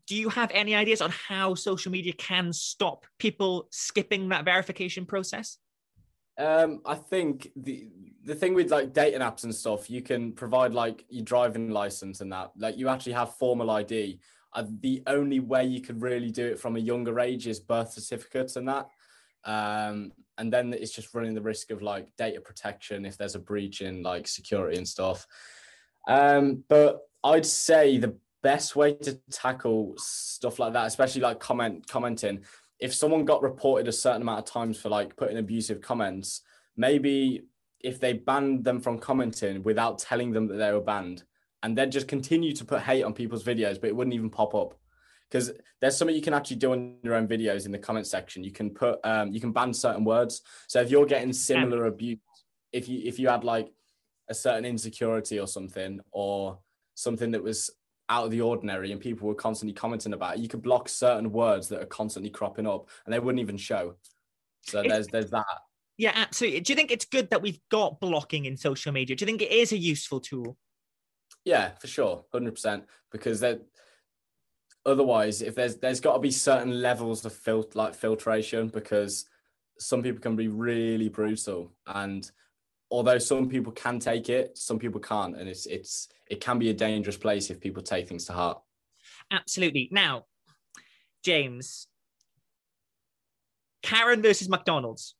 do 0.06 0.16
you 0.16 0.30
have 0.30 0.50
any 0.52 0.74
ideas 0.74 1.00
on 1.00 1.10
how 1.10 1.54
social 1.54 1.92
media 1.92 2.12
can 2.14 2.52
stop 2.52 3.06
people 3.18 3.68
skipping 3.70 4.28
that 4.30 4.44
verification 4.44 5.04
process? 5.04 5.58
Um, 6.38 6.80
I 6.86 6.94
think 6.94 7.50
the 7.56 7.88
the 8.24 8.34
thing 8.34 8.54
with 8.54 8.70
like 8.70 8.92
dating 8.92 9.20
apps 9.20 9.44
and 9.44 9.54
stuff, 9.54 9.90
you 9.90 10.02
can 10.02 10.32
provide 10.32 10.72
like 10.72 11.04
your 11.08 11.24
driving 11.24 11.70
license 11.70 12.20
and 12.20 12.32
that. 12.32 12.52
Like 12.56 12.78
you 12.78 12.88
actually 12.88 13.14
have 13.14 13.34
formal 13.34 13.70
ID. 13.70 14.20
Uh, 14.54 14.64
the 14.80 15.02
only 15.06 15.40
way 15.40 15.64
you 15.64 15.80
could 15.80 16.00
really 16.00 16.30
do 16.30 16.46
it 16.46 16.58
from 16.58 16.76
a 16.76 16.80
younger 16.80 17.20
age 17.20 17.46
is 17.46 17.60
birth 17.60 17.92
certificates 17.92 18.56
and 18.56 18.68
that. 18.68 18.88
Um, 19.44 20.12
and 20.38 20.52
then 20.52 20.72
it's 20.72 20.92
just 20.92 21.14
running 21.14 21.34
the 21.34 21.42
risk 21.42 21.70
of 21.70 21.82
like 21.82 22.08
data 22.16 22.40
protection 22.40 23.04
if 23.04 23.18
there's 23.18 23.34
a 23.34 23.40
breach 23.40 23.80
in 23.80 24.02
like 24.02 24.26
security 24.26 24.78
and 24.78 24.88
stuff. 24.88 25.26
Um, 26.08 26.64
but 26.68 27.00
I'd 27.22 27.44
say 27.44 27.98
the 27.98 28.16
best 28.42 28.76
way 28.76 28.94
to 28.94 29.18
tackle 29.30 29.94
stuff 29.98 30.58
like 30.58 30.72
that, 30.72 30.86
especially 30.86 31.22
like 31.22 31.40
comment 31.40 31.86
commenting, 31.88 32.44
if 32.78 32.94
someone 32.94 33.24
got 33.24 33.42
reported 33.42 33.88
a 33.88 33.92
certain 33.92 34.22
amount 34.22 34.38
of 34.38 34.44
times 34.52 34.80
for 34.80 34.88
like 34.88 35.16
putting 35.16 35.38
abusive 35.38 35.80
comments, 35.80 36.42
maybe 36.76 37.42
if 37.80 38.00
they 38.00 38.12
banned 38.12 38.64
them 38.64 38.80
from 38.80 38.98
commenting 38.98 39.62
without 39.62 39.98
telling 39.98 40.32
them 40.32 40.46
that 40.48 40.56
they 40.56 40.72
were 40.72 40.80
banned, 40.80 41.24
and 41.62 41.76
then 41.76 41.90
just 41.90 42.06
continue 42.06 42.52
to 42.52 42.64
put 42.64 42.80
hate 42.80 43.02
on 43.02 43.12
people's 43.12 43.44
videos, 43.44 43.80
but 43.80 43.88
it 43.88 43.96
wouldn't 43.96 44.14
even 44.14 44.30
pop 44.30 44.54
up 44.54 44.74
because 45.30 45.52
there's 45.80 45.96
something 45.96 46.16
you 46.16 46.22
can 46.22 46.34
actually 46.34 46.56
do 46.56 46.72
on 46.72 46.96
your 47.02 47.14
own 47.14 47.28
videos 47.28 47.66
in 47.66 47.72
the 47.72 47.78
comment 47.78 48.06
section. 48.06 48.44
You 48.44 48.52
can 48.52 48.70
put 48.70 48.98
um, 49.04 49.32
you 49.32 49.40
can 49.40 49.52
ban 49.52 49.72
certain 49.72 50.04
words. 50.04 50.42
So 50.66 50.80
if 50.80 50.90
you're 50.90 51.06
getting 51.06 51.32
similar 51.32 51.84
yeah. 51.84 51.92
abuse, 51.92 52.18
if 52.72 52.88
you 52.88 53.02
if 53.04 53.18
you 53.18 53.28
had 53.28 53.44
like 53.44 53.70
a 54.28 54.34
certain 54.34 54.64
insecurity 54.64 55.38
or 55.38 55.46
something, 55.46 56.00
or 56.10 56.58
something 56.94 57.30
that 57.30 57.42
was 57.42 57.70
out 58.10 58.24
of 58.24 58.30
the 58.30 58.40
ordinary 58.40 58.92
and 58.92 59.00
people 59.00 59.28
were 59.28 59.34
constantly 59.34 59.74
commenting 59.74 60.12
about 60.12 60.36
it, 60.36 60.40
you 60.40 60.48
could 60.48 60.62
block 60.62 60.88
certain 60.88 61.30
words 61.30 61.68
that 61.68 61.82
are 61.82 61.86
constantly 61.86 62.30
cropping 62.30 62.66
up 62.66 62.88
and 63.04 63.12
they 63.12 63.18
wouldn't 63.18 63.40
even 63.40 63.56
show. 63.56 63.96
So 64.62 64.82
there's 64.82 65.06
there's 65.08 65.30
that. 65.30 65.46
Yeah, 65.96 66.12
absolutely. 66.14 66.60
Do 66.60 66.72
you 66.72 66.76
think 66.76 66.90
it's 66.90 67.04
good 67.04 67.30
that 67.30 67.42
we've 67.42 67.60
got 67.70 68.00
blocking 68.00 68.44
in 68.44 68.56
social 68.56 68.92
media? 68.92 69.16
Do 69.16 69.22
you 69.22 69.26
think 69.26 69.42
it 69.42 69.50
is 69.50 69.72
a 69.72 69.78
useful 69.78 70.20
tool? 70.20 70.56
Yeah, 71.44 71.70
for 71.80 71.86
sure, 71.86 72.24
hundred 72.32 72.52
percent. 72.52 72.84
Because 73.10 73.40
that 73.40 73.62
otherwise 74.86 75.42
if 75.42 75.54
there's 75.54 75.76
there's 75.76 76.00
got 76.00 76.14
to 76.14 76.18
be 76.20 76.30
certain 76.30 76.80
levels 76.80 77.24
of 77.24 77.32
fil- 77.32 77.68
like 77.74 77.94
filtration 77.94 78.68
because 78.68 79.26
some 79.78 80.02
people 80.02 80.20
can 80.20 80.36
be 80.36 80.48
really 80.48 81.08
brutal 81.08 81.72
and 81.86 82.30
although 82.90 83.18
some 83.18 83.48
people 83.48 83.72
can 83.72 83.98
take 83.98 84.28
it 84.28 84.56
some 84.56 84.78
people 84.78 85.00
can't 85.00 85.36
and 85.36 85.48
it's 85.48 85.66
it's 85.66 86.08
it 86.30 86.40
can 86.40 86.58
be 86.58 86.70
a 86.70 86.74
dangerous 86.74 87.16
place 87.16 87.50
if 87.50 87.60
people 87.60 87.82
take 87.82 88.06
things 88.06 88.26
to 88.26 88.32
heart. 88.32 88.60
Absolutely. 89.30 89.88
Now 89.92 90.24
james 91.24 91.86
karen 93.82 94.22
versus 94.22 94.48
mcdonald's. 94.48 95.14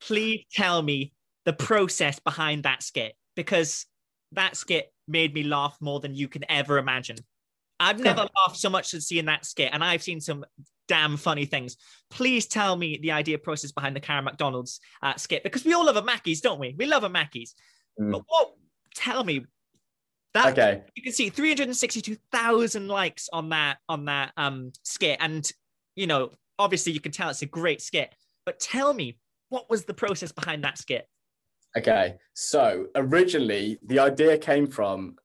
Please 0.00 0.44
tell 0.52 0.82
me 0.82 1.12
the 1.44 1.52
process 1.52 2.18
behind 2.18 2.64
that 2.64 2.82
skit 2.82 3.14
because 3.36 3.86
that 4.32 4.56
skit 4.56 4.92
made 5.06 5.32
me 5.34 5.42
laugh 5.42 5.76
more 5.80 6.00
than 6.00 6.14
you 6.14 6.28
can 6.28 6.44
ever 6.50 6.78
imagine 6.78 7.16
I've 7.80 8.00
never 8.00 8.26
laughed 8.46 8.56
so 8.56 8.70
much 8.70 8.94
as 8.94 9.06
seeing 9.06 9.26
that 9.26 9.44
skit, 9.44 9.70
and 9.72 9.82
I've 9.82 10.02
seen 10.02 10.20
some 10.20 10.44
damn 10.86 11.16
funny 11.16 11.46
things. 11.46 11.76
Please 12.10 12.46
tell 12.46 12.76
me 12.76 12.98
the 13.00 13.12
idea 13.12 13.38
process 13.38 13.72
behind 13.72 13.96
the 13.96 14.00
Karen 14.00 14.24
McDonald's 14.24 14.80
uh, 15.02 15.16
skit 15.16 15.42
because 15.42 15.64
we 15.64 15.72
all 15.74 15.86
love 15.86 15.96
a 15.96 16.02
Mackey's, 16.02 16.40
don't 16.40 16.60
we? 16.60 16.74
We 16.78 16.86
love 16.86 17.04
a 17.04 17.08
Mackey's. 17.08 17.54
Mm. 18.00 18.12
But 18.12 18.22
what? 18.26 18.54
Tell 18.94 19.24
me 19.24 19.44
that. 20.34 20.52
Okay. 20.52 20.82
You 20.94 21.02
can 21.02 21.12
see 21.12 21.30
362,000 21.30 22.88
likes 22.88 23.28
on 23.32 23.48
that 23.48 23.78
on 23.88 24.04
that 24.06 24.32
um 24.36 24.72
skit, 24.84 25.18
and 25.20 25.50
you 25.96 26.06
know, 26.06 26.30
obviously, 26.58 26.92
you 26.92 27.00
can 27.00 27.12
tell 27.12 27.28
it's 27.30 27.42
a 27.42 27.46
great 27.46 27.82
skit. 27.82 28.14
But 28.46 28.60
tell 28.60 28.92
me, 28.92 29.18
what 29.48 29.70
was 29.70 29.84
the 29.84 29.94
process 29.94 30.32
behind 30.32 30.64
that 30.64 30.78
skit? 30.78 31.08
Okay, 31.76 32.14
so 32.34 32.86
originally 32.94 33.78
the 33.84 33.98
idea 33.98 34.38
came 34.38 34.68
from 34.68 35.16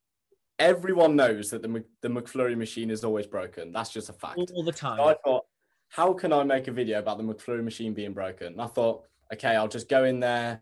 everyone 0.59 1.15
knows 1.15 1.49
that 1.49 1.61
the 1.61 1.83
the 2.01 2.09
McFlurry 2.09 2.57
machine 2.57 2.91
is 2.91 3.03
always 3.03 3.25
broken. 3.25 3.71
That's 3.71 3.89
just 3.89 4.09
a 4.09 4.13
fact. 4.13 4.51
all 4.53 4.63
the 4.63 4.71
time. 4.71 4.97
So 4.97 5.03
I 5.05 5.15
thought, 5.23 5.45
how 5.89 6.13
can 6.13 6.31
I 6.31 6.43
make 6.43 6.67
a 6.67 6.71
video 6.71 6.99
about 6.99 7.17
the 7.17 7.23
McFlurry 7.23 7.63
machine 7.63 7.93
being 7.93 8.13
broken? 8.13 8.47
And 8.47 8.61
I 8.61 8.67
thought, 8.67 9.03
okay, 9.33 9.55
I'll 9.55 9.67
just 9.67 9.89
go 9.89 10.03
in 10.03 10.19
there, 10.19 10.61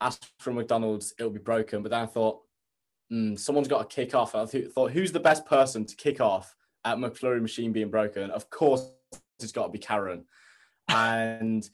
ask 0.00 0.22
for 0.38 0.52
McDonald's, 0.52 1.14
it'll 1.18 1.30
be 1.30 1.38
broken. 1.38 1.82
But 1.82 1.90
then 1.90 2.02
I 2.02 2.06
thought, 2.06 2.40
hmm, 3.08 3.36
someone's 3.36 3.68
got 3.68 3.88
to 3.88 3.94
kick 3.94 4.14
off. 4.14 4.34
I 4.34 4.44
th- 4.44 4.72
thought, 4.72 4.90
who's 4.90 5.12
the 5.12 5.20
best 5.20 5.46
person 5.46 5.86
to 5.86 5.96
kick 5.96 6.20
off 6.20 6.54
at 6.84 6.98
McFlurry 6.98 7.40
machine 7.40 7.72
being 7.72 7.90
broken? 7.90 8.30
Of 8.30 8.50
course, 8.50 8.90
it's 9.40 9.52
got 9.52 9.66
to 9.66 9.72
be 9.72 9.78
Karen. 9.78 10.24
And 10.90 11.68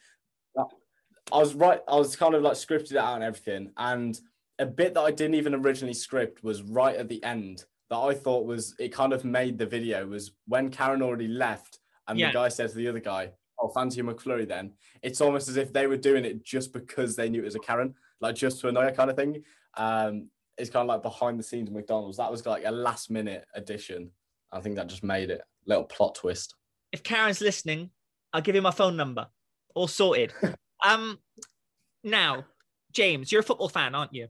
I 0.57 1.39
was 1.39 1.55
right, 1.55 1.81
I 1.87 1.95
was 1.95 2.17
kind 2.17 2.35
of 2.35 2.43
like 2.43 2.55
scripted 2.55 2.93
it 2.93 2.97
out 2.97 3.15
and 3.15 3.23
everything. 3.23 3.71
And 3.77 4.19
a 4.59 4.67
bit 4.67 4.95
that 4.95 5.01
I 5.01 5.11
didn't 5.11 5.35
even 5.35 5.55
originally 5.55 5.95
script 5.95 6.43
was 6.45 6.63
right 6.63 6.97
at 6.97 7.09
the 7.09 7.23
end 7.25 7.65
that 7.91 7.99
I 7.99 8.15
thought 8.15 8.47
was 8.47 8.75
it 8.79 8.91
kind 8.93 9.13
of 9.13 9.25
made 9.25 9.59
the 9.59 9.67
video 9.67 10.07
was 10.07 10.33
when 10.47 10.71
Karen 10.71 11.03
already 11.03 11.29
left 11.29 11.79
and 12.09 12.19
Yeah. 12.19 12.29
the 12.29 12.35
guy 12.35 12.49
said 12.49 12.71
to 12.71 12.77
the 12.77 12.89
other 12.89 13.01
guy, 13.01 13.33
Oh, 13.61 13.69
fancy 13.69 14.01
a 14.01 14.05
McFlurry 14.05 14.49
then. 14.49 14.73
It's 15.03 15.21
almost 15.21 15.49
as 15.49 15.57
if 15.57 15.73
they 15.73 15.87
were 15.87 15.97
doing 15.97 16.25
it 16.25 16.45
just 16.45 16.73
because 16.73 17.15
they 17.15 17.29
knew 17.29 17.41
it 17.43 17.45
was 17.45 17.55
a 17.55 17.61
Karen, 17.61 17.95
like 18.21 18.35
just 18.35 18.61
to 18.61 18.69
annoy 18.69 18.83
her 18.85 18.91
kind 18.93 19.11
of 19.11 19.17
thing. 19.17 19.45
Um, 19.77 20.29
it's 20.59 20.71
kind 20.71 20.83
of 20.83 20.89
like 20.89 21.03
behind 21.03 21.39
the 21.39 21.43
scenes 21.45 21.71
McDonald's. 21.71 22.17
That 22.17 22.31
was 22.33 22.45
like 22.47 22.65
a 22.65 22.71
last 22.73 23.11
minute 23.13 23.45
addition. 23.55 24.11
I 24.53 24.61
think 24.61 24.75
that 24.77 24.89
just 24.89 25.05
made 25.05 25.31
it 25.31 25.41
little 25.67 25.85
plot 25.85 26.15
twist. 26.17 26.55
if 26.93 27.03
Karen's 27.05 27.41
listening, 27.41 27.91
I'll 28.33 28.41
give 28.41 28.55
you 28.57 28.63
my 28.63 28.71
phone 28.73 28.97
number. 28.97 29.29
All 29.75 29.87
sorted. 29.89 30.33
um, 30.85 31.19
now, 32.03 32.45
James, 32.93 33.31
you're 33.33 33.41
a 33.41 33.45
football 33.45 33.69
fan, 33.69 33.95
aren't 33.95 34.15
you? 34.15 34.29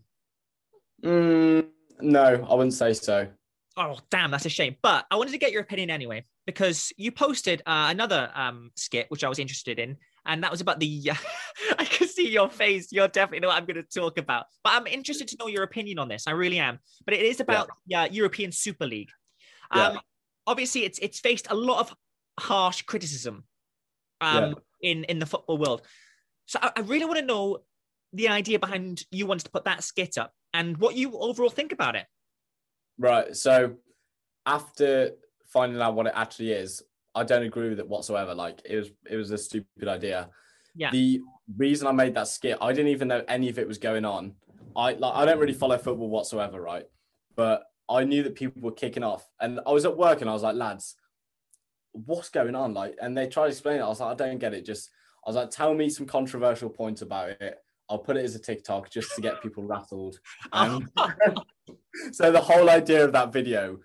Mm, 1.05 1.67
no, 2.01 2.47
I 2.49 2.55
wouldn't 2.55 2.75
say 2.75 2.95
so. 2.95 3.29
Oh, 3.77 3.99
damn, 4.11 4.31
that's 4.31 4.47
a 4.47 4.51
shame. 4.51 4.77
But 4.83 5.05
I 5.11 5.17
wanted 5.17 5.33
to 5.33 5.39
get 5.39 5.53
your 5.53 5.63
opinion 5.63 5.91
anyway, 5.91 6.25
because 6.47 6.93
you 6.97 7.13
posted 7.13 7.61
uh, 7.67 7.89
another 7.91 8.31
um, 8.35 8.71
skit, 8.77 9.07
which 9.09 9.25
I 9.25 9.29
was 9.29 9.39
interested 9.39 9.79
in. 9.79 9.97
And 10.27 10.43
that 10.43 10.51
was 10.51 10.61
about 10.61 10.81
the. 10.81 11.13
I 11.79 11.85
can 11.85 12.09
see 12.09 12.31
your 12.31 12.49
face. 12.49 12.93
You're 12.93 13.09
definitely 13.09 13.41
know 13.41 13.49
what 13.49 13.59
I'm 13.59 13.67
going 13.67 13.77
to 13.77 13.83
talk 13.83 14.17
about. 14.17 14.47
But 14.63 14.75
I'm 14.75 14.87
interested 14.87 15.29
to 15.29 15.37
know 15.39 15.49
your 15.49 15.65
opinion 15.65 15.99
on 15.99 16.09
this. 16.09 16.27
I 16.27 16.31
really 16.31 16.59
am. 16.59 16.79
But 17.05 17.15
it 17.15 17.23
is 17.23 17.41
about 17.41 17.69
yeah. 17.87 18.07
European 18.07 18.53
Super 18.53 18.87
League. 18.87 19.11
Um, 19.71 19.95
Yeah. 19.95 20.01
Obviously, 20.47 20.85
it's 20.85 20.99
it's 20.99 21.21
faced 21.21 21.47
a 21.51 21.55
lot 21.55 21.81
of 21.81 21.95
harsh 22.39 22.83
criticism 22.83 23.45
um, 24.21 24.57
in 24.83 25.05
in 25.05 25.19
the 25.19 25.25
football 25.25 25.57
world. 25.57 25.83
So 26.45 26.59
I, 26.61 26.71
I 26.77 26.81
really 26.81 27.07
want 27.07 27.19
to 27.19 27.25
know 27.25 27.61
the 28.13 28.29
idea 28.29 28.59
behind 28.59 29.05
you 29.11 29.27
wanting 29.27 29.45
to 29.45 29.51
put 29.51 29.65
that 29.65 29.83
skit 29.83 30.19
up 30.19 30.33
and 30.55 30.79
what 30.79 30.95
you 30.95 31.13
overall 31.19 31.51
think 31.51 31.73
about 31.73 31.97
it. 31.97 32.07
Right. 32.99 33.37
So 33.37 33.75
after 34.47 35.11
finding 35.47 35.83
out 35.83 35.95
what 35.95 36.07
it 36.07 36.13
actually 36.15 36.53
is, 36.53 36.83
I 37.15 37.25
don't 37.25 37.43
agree 37.43 37.69
with 37.69 37.81
it 37.81 37.89
whatsoever. 37.89 38.35
Like 38.35 38.63
it 38.65 38.77
was 38.77 38.91
it 39.11 39.17
was 39.17 39.31
a 39.31 39.39
stupid 39.39 39.89
idea. 39.89 40.31
Yeah. 40.75 40.91
The 40.91 41.21
reason 41.57 41.87
I 41.87 41.93
made 41.93 42.15
that 42.15 42.29
skit, 42.29 42.59
I 42.61 42.73
didn't 42.73 42.93
even 42.93 43.09
know 43.09 43.23
any 43.29 43.49
of 43.49 43.59
it 43.59 43.69
was 43.69 43.79
going 43.79 44.05
on. 44.05 44.35
I 44.77 44.93
like 44.93 45.15
I 45.15 45.25
don't 45.25 45.39
really 45.39 45.53
follow 45.53 45.77
football 45.77 46.09
whatsoever, 46.09 46.61
right? 46.61 46.87
But 47.37 47.65
I 47.89 48.05
knew 48.05 48.23
that 48.23 48.35
people 48.35 48.63
were 48.63 48.73
kicking 48.73 49.05
off. 49.05 49.29
And 49.41 49.61
I 49.67 49.73
was 49.73 49.85
at 49.85 49.97
work 49.97 50.21
and 50.21 50.31
I 50.31 50.33
was 50.33 50.43
like, 50.43 50.57
lads, 50.57 50.95
what's 51.93 52.31
going 52.31 52.55
on? 52.55 52.75
Like, 52.75 52.97
and 53.01 53.17
they 53.17 53.27
tried 53.27 53.45
to 53.45 53.51
explain 53.51 53.79
it. 53.79 53.83
I 53.83 53.89
was 53.89 54.01
like, 54.01 54.13
I 54.13 54.27
don't 54.27 54.39
get 54.39 54.55
it. 54.55 54.65
Just 54.65 54.91
I 55.25 55.31
was 55.31 55.37
like, 55.37 55.51
tell 55.51 55.75
me 55.75 55.89
some 55.89 56.07
controversial 56.07 56.71
points 56.71 57.03
about 57.03 57.31
it. 57.41 57.59
I'll 57.89 57.99
put 57.99 58.17
it 58.17 58.25
as 58.25 58.35
a 58.35 58.39
TikTok 58.39 58.91
just 58.91 59.15
to 59.15 59.21
get 59.21 59.43
people 59.43 59.65
rattled. 59.65 60.19
And 60.53 60.89
so 62.13 62.31
the 62.31 62.41
whole 62.41 62.71
idea 62.71 63.05
of 63.05 63.13
that 63.13 63.33
video 63.33 63.79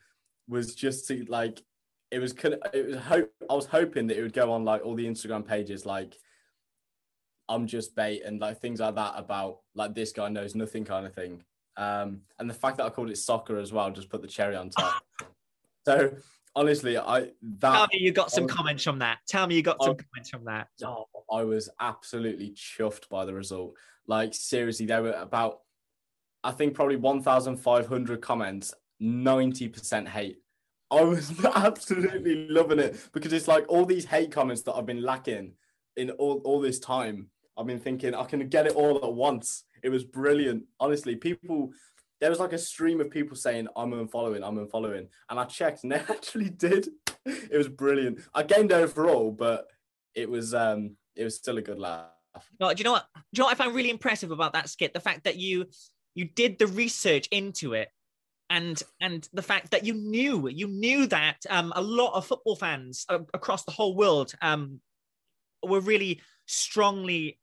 was 0.48 0.76
just 0.76 1.08
to 1.08 1.26
like 1.28 1.62
it 2.12 2.20
was 2.20 2.34
kind 2.34 2.56
of 2.56 2.62
it 2.74 2.88
was 2.88 2.98
hope 2.98 3.32
I 3.50 3.54
was 3.54 3.66
hoping 3.66 4.08
that 4.08 4.18
it 4.18 4.22
would 4.22 4.34
go 4.34 4.52
on 4.52 4.66
like 4.66 4.84
all 4.84 4.96
the 4.96 5.08
Instagram 5.08 5.48
pages 5.48 5.86
like 5.86 6.16
I'm 7.48 7.68
just 7.68 7.96
bait 7.96 8.22
and 8.26 8.40
like 8.40 8.60
things 8.60 8.80
like 8.80 8.96
that 8.96 9.14
about 9.16 9.60
like 9.76 9.96
this 9.96 10.12
guy 10.12 10.30
knows 10.30 10.56
nothing 10.56 10.86
kind 10.86 11.06
of 11.06 11.14
thing. 11.14 11.44
Um, 11.78 12.22
and 12.38 12.50
the 12.50 12.54
fact 12.54 12.78
that 12.78 12.86
I 12.86 12.90
called 12.90 13.10
it 13.10 13.18
soccer 13.18 13.58
as 13.58 13.74
well 13.74 13.90
just 13.90 14.10
put 14.10 14.22
the 14.22 14.28
cherry 14.28 14.56
on 14.56 14.70
top. 14.70 15.02
so 15.86 16.12
honestly, 16.60 16.98
I 16.98 17.22
Tell 17.22 17.32
that 17.60 17.90
me 17.94 18.00
you 18.02 18.12
got 18.12 18.32
some 18.32 18.44
Oh. 18.44 18.48
comments 18.48 18.84
from 18.84 19.00
that. 19.00 19.20
Tell 19.28 19.48
me 19.48 19.56
you 19.56 19.62
got 19.62 19.82
some 19.82 19.92
Oh. 19.92 19.96
comments 19.96 20.30
from 20.30 20.44
that. 20.46 20.68
oh, 20.84 21.06
I 21.32 21.44
was 21.44 21.70
absolutely 21.80 22.52
chuffed 22.52 23.08
by 23.10 23.26
the 23.26 23.34
result. 23.34 23.76
Like 24.08 24.34
seriously, 24.34 24.86
there 24.86 25.02
were 25.02 25.14
about 25.14 25.62
I 26.44 26.52
think 26.52 26.74
probably 26.74 26.96
1,500 26.96 28.22
comments, 28.22 28.74
90% 29.02 30.08
hate. 30.08 30.42
I 30.90 31.02
was 31.04 31.34
absolutely 31.56 32.48
loving 32.48 32.80
it 32.80 33.10
because 33.14 33.34
it's 33.34 33.48
like 33.48 33.66
all 33.68 33.86
these 33.86 34.06
hate 34.06 34.32
comments 34.32 34.62
that 34.64 34.74
I've 34.76 34.86
been 34.86 35.02
lacking 35.02 35.54
in 35.98 36.12
all, 36.12 36.38
all 36.46 36.62
this 36.62 36.80
time. 36.80 37.30
I've 37.58 37.68
been 37.68 37.80
thinking 37.82 38.16
I 38.16 38.24
can 38.24 38.48
get 38.48 38.68
it 38.68 38.74
all 38.76 39.04
at 39.04 39.14
once. 39.14 39.66
It 39.84 39.90
was 39.90 40.06
brilliant. 40.06 40.64
Honestly, 40.80 41.18
people, 41.18 41.72
there 42.20 42.30
was 42.30 42.40
like 42.40 42.54
a 42.54 42.58
stream 42.58 43.00
of 43.02 43.10
people 43.10 43.36
saying, 43.36 43.68
I'm 43.76 43.92
unfollowing, 43.92 44.42
I'm 44.44 44.58
unfollowing. 44.58 45.08
And 45.30 45.40
I 45.40 45.46
checked 45.46 45.84
and 45.84 45.92
they 45.92 45.96
actually 46.10 46.50
did. 46.50 46.90
It 47.26 47.58
was 47.58 47.68
brilliant. 47.68 48.22
I 48.34 48.44
gained 48.44 48.72
overall, 48.72 49.32
but 49.32 49.68
it 50.16 50.30
was 50.30 50.54
um 50.54 50.96
it 51.16 51.24
was 51.24 51.36
still 51.36 51.58
a 51.58 51.62
good 51.62 51.80
laugh. 51.80 52.10
No, 52.60 52.74
do 52.74 52.80
you 52.80 52.84
know 52.84 52.94
what? 52.94 53.06
Do 53.16 53.22
you 53.34 53.40
know 53.40 53.46
what 53.46 53.60
I 53.60 53.64
found 53.64 53.76
really 53.76 53.90
impressive 53.90 54.32
about 54.32 54.54
that 54.54 54.70
skit? 54.70 54.94
The 54.94 55.00
fact 55.00 55.24
that 55.26 55.38
you 55.38 55.66
you 56.16 56.26
did 56.26 56.60
the 56.60 56.68
research 56.68 57.28
into 57.32 57.74
it, 57.74 57.90
and 58.50 58.82
and 59.02 59.28
the 59.34 59.42
fact 59.42 59.72
that 59.72 59.86
you 59.86 59.94
knew 59.94 60.48
you 60.48 60.68
knew 60.68 61.08
that 61.08 61.38
um, 61.50 61.74
a 61.76 61.82
lot 61.82 62.14
of 62.14 62.26
football 62.26 62.56
fans 62.56 63.06
a- 63.10 63.20
across 63.34 63.64
the 63.66 63.72
whole 63.72 63.96
world 63.96 64.34
um, 64.42 64.80
were 65.64 65.82
really 65.82 66.22
strongly, 66.46 67.40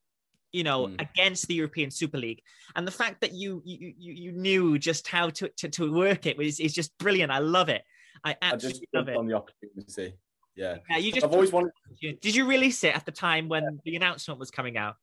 you 0.52 0.62
know, 0.64 0.86
Mm. 0.86 1.00
against 1.00 1.48
the 1.48 1.54
European 1.54 1.90
Super 1.90 2.18
League, 2.18 2.42
and 2.74 2.86
the 2.86 2.90
fact 2.92 3.20
that 3.20 3.32
you 3.32 3.62
you 3.64 3.94
you, 3.98 4.32
knew 4.32 4.78
just 4.78 5.06
how 5.08 5.28
to, 5.30 5.48
to 5.48 5.68
to 5.68 5.92
work 5.92 6.26
it 6.26 6.36
was 6.38 6.60
is 6.60 6.72
just 6.72 6.96
brilliant. 6.98 7.30
I 7.32 7.38
love 7.38 7.68
it. 7.68 7.82
I 8.24 8.36
I 8.40 8.52
just 8.52 8.64
absolutely 8.82 8.88
love 8.94 9.08
it. 9.08 9.16
on 9.16 9.26
the 9.26 9.34
opportunity. 9.34 10.16
Yeah. 10.54 10.78
Yeah, 10.88 10.96
you 10.98 11.12
just 11.12 11.26
I've 11.26 11.32
always 11.32 11.52
wanted 11.52 11.72
did 12.00 12.34
you 12.34 12.46
release 12.48 12.82
it 12.84 12.94
at 12.96 13.04
the 13.04 13.12
time 13.12 13.48
when 13.48 13.80
the 13.84 13.96
announcement 13.96 14.40
was 14.40 14.50
coming 14.50 14.76
out? 14.78 14.96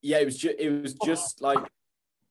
yeah, 0.00 0.18
it 0.18 0.24
was 0.24 0.38
just 0.38 0.56
it 0.58 0.70
was 0.70 0.94
Oh. 1.00 1.06
just 1.06 1.42
like 1.42 1.58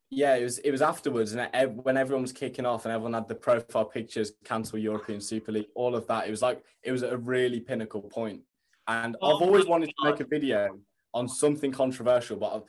yeah, 0.09 0.35
it 0.35 0.43
was 0.43 0.57
it 0.59 0.71
was 0.71 0.81
afterwards, 0.81 1.33
and 1.33 1.49
ev- 1.53 1.75
when 1.75 1.97
everyone 1.97 2.21
was 2.21 2.31
kicking 2.31 2.65
off 2.65 2.85
and 2.85 2.93
everyone 2.93 3.13
had 3.13 3.27
the 3.27 3.35
profile 3.35 3.83
pictures, 3.85 4.31
cancel 4.45 4.79
European 4.79 5.19
Super 5.19 5.51
League, 5.51 5.67
all 5.75 5.95
of 5.95 6.07
that. 6.07 6.25
It 6.27 6.31
was 6.31 6.41
like 6.41 6.63
it 6.81 6.93
was 6.93 7.03
a 7.03 7.17
really 7.17 7.59
pinnacle 7.59 8.01
point, 8.01 8.41
and 8.87 9.17
Oh 9.21 9.35
I've 9.35 9.41
always 9.41 9.65
wanted 9.65 9.87
to 9.87 10.09
make 10.09 10.21
a 10.21 10.25
video 10.25 10.79
on 11.13 11.27
something 11.27 11.71
controversial, 11.71 12.37
but 12.37 12.55
I've, 12.55 12.63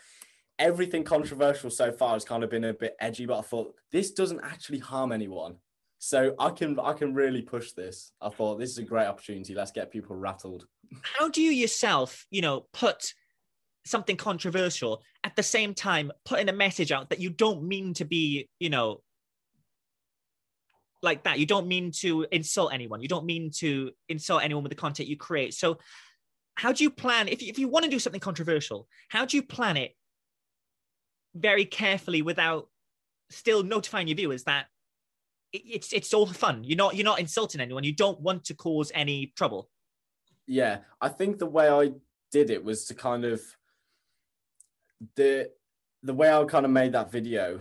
everything 0.58 1.04
controversial 1.04 1.70
so 1.70 1.92
far 1.92 2.14
has 2.14 2.24
kind 2.24 2.42
of 2.42 2.50
been 2.50 2.64
a 2.64 2.74
bit 2.74 2.96
edgy. 3.00 3.26
But 3.26 3.38
I 3.38 3.42
thought 3.42 3.74
this 3.92 4.12
doesn't 4.12 4.40
actually 4.42 4.78
harm 4.78 5.12
anyone, 5.12 5.56
so 5.98 6.34
I 6.38 6.50
can 6.50 6.78
I 6.80 6.92
can 6.92 7.14
really 7.14 7.42
push 7.42 7.72
this. 7.72 8.12
I 8.20 8.28
thought 8.30 8.58
this 8.58 8.70
is 8.70 8.78
a 8.78 8.82
great 8.82 9.06
opportunity. 9.06 9.54
Let's 9.54 9.72
get 9.72 9.90
people 9.90 10.16
rattled. 10.16 10.66
how 11.02 11.28
do 11.28 11.42
you 11.42 11.50
yourself, 11.50 12.26
you 12.30 12.40
know, 12.40 12.66
put 12.72 13.12
something 13.84 14.16
controversial 14.16 15.02
at 15.24 15.34
the 15.34 15.42
same 15.42 15.74
time 15.74 16.12
putting 16.24 16.48
a 16.48 16.52
message 16.52 16.92
out 16.92 17.08
that 17.10 17.20
you 17.20 17.30
don't 17.30 17.62
mean 17.62 17.94
to 17.94 18.04
be, 18.04 18.48
you 18.58 18.68
know, 18.68 19.00
like 21.02 21.24
that. 21.24 21.38
You 21.38 21.46
don't 21.46 21.66
mean 21.66 21.92
to 22.00 22.26
insult 22.30 22.72
anyone. 22.72 23.00
You 23.00 23.08
don't 23.08 23.26
mean 23.26 23.50
to 23.58 23.92
insult 24.08 24.42
anyone 24.42 24.62
with 24.62 24.70
the 24.70 24.76
content 24.76 25.08
you 25.08 25.16
create. 25.16 25.54
So, 25.54 25.78
how 26.58 26.72
do 26.72 26.82
you 26.82 26.90
plan 26.90 27.28
if 27.28 27.40
you, 27.40 27.48
if 27.48 27.58
you 27.58 27.68
want 27.68 27.84
to 27.84 27.90
do 27.90 27.98
something 28.00 28.20
controversial? 28.20 28.88
How 29.08 29.24
do 29.24 29.36
you 29.36 29.42
plan 29.44 29.76
it 29.76 29.92
very 31.34 31.64
carefully 31.64 32.20
without 32.20 32.68
still 33.30 33.62
notifying 33.62 34.08
your 34.08 34.16
viewers 34.16 34.42
that 34.44 34.66
it- 35.52 35.62
it's 35.76 35.92
it's 35.92 36.12
all 36.12 36.26
fun. 36.26 36.64
You're 36.64 36.76
not 36.76 36.96
you're 36.96 37.04
not 37.04 37.20
insulting 37.20 37.60
anyone. 37.60 37.84
You 37.84 37.94
don't 37.94 38.20
want 38.20 38.44
to 38.46 38.54
cause 38.54 38.90
any 38.94 39.32
trouble. 39.36 39.70
yeah 40.50 40.78
i 41.00 41.08
think 41.18 41.38
the 41.38 41.46
way 41.58 41.68
i 41.68 41.92
did 42.32 42.48
it 42.50 42.64
was 42.64 42.86
to 42.86 42.94
kind 42.94 43.24
of 43.24 43.40
the 45.14 45.50
the 46.02 46.14
way 46.14 46.32
i 46.32 46.42
kind 46.44 46.64
of 46.64 46.72
made 46.72 46.92
that 46.92 47.12
video 47.12 47.60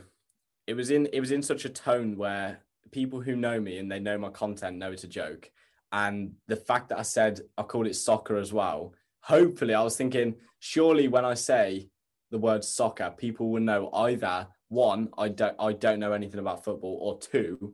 it 0.67 0.73
was 0.73 0.89
in 0.89 1.05
it 1.13 1.19
was 1.19 1.31
in 1.31 1.41
such 1.41 1.65
a 1.65 1.69
tone 1.69 2.15
where 2.17 2.59
people 2.91 3.19
who 3.21 3.35
know 3.35 3.59
me 3.59 3.77
and 3.77 3.91
they 3.91 3.99
know 3.99 4.17
my 4.17 4.29
content 4.29 4.77
know 4.77 4.91
it's 4.91 5.03
a 5.03 5.07
joke 5.07 5.51
and 5.91 6.31
the 6.47 6.55
fact 6.55 6.89
that 6.89 6.99
i 6.99 7.03
said 7.03 7.39
i 7.57 7.63
called 7.63 7.87
it 7.87 7.95
soccer 7.95 8.37
as 8.37 8.51
well 8.51 8.93
hopefully 9.21 9.73
i 9.73 9.81
was 9.81 9.95
thinking 9.95 10.35
surely 10.59 11.07
when 11.07 11.25
i 11.25 11.33
say 11.33 11.87
the 12.31 12.37
word 12.37 12.63
soccer 12.63 13.13
people 13.17 13.49
will 13.49 13.61
know 13.61 13.89
either 13.93 14.47
one 14.69 15.09
i 15.17 15.29
don't 15.29 15.55
i 15.59 15.71
don't 15.71 15.99
know 15.99 16.11
anything 16.11 16.39
about 16.39 16.63
football 16.63 16.97
or 17.01 17.19
two 17.19 17.73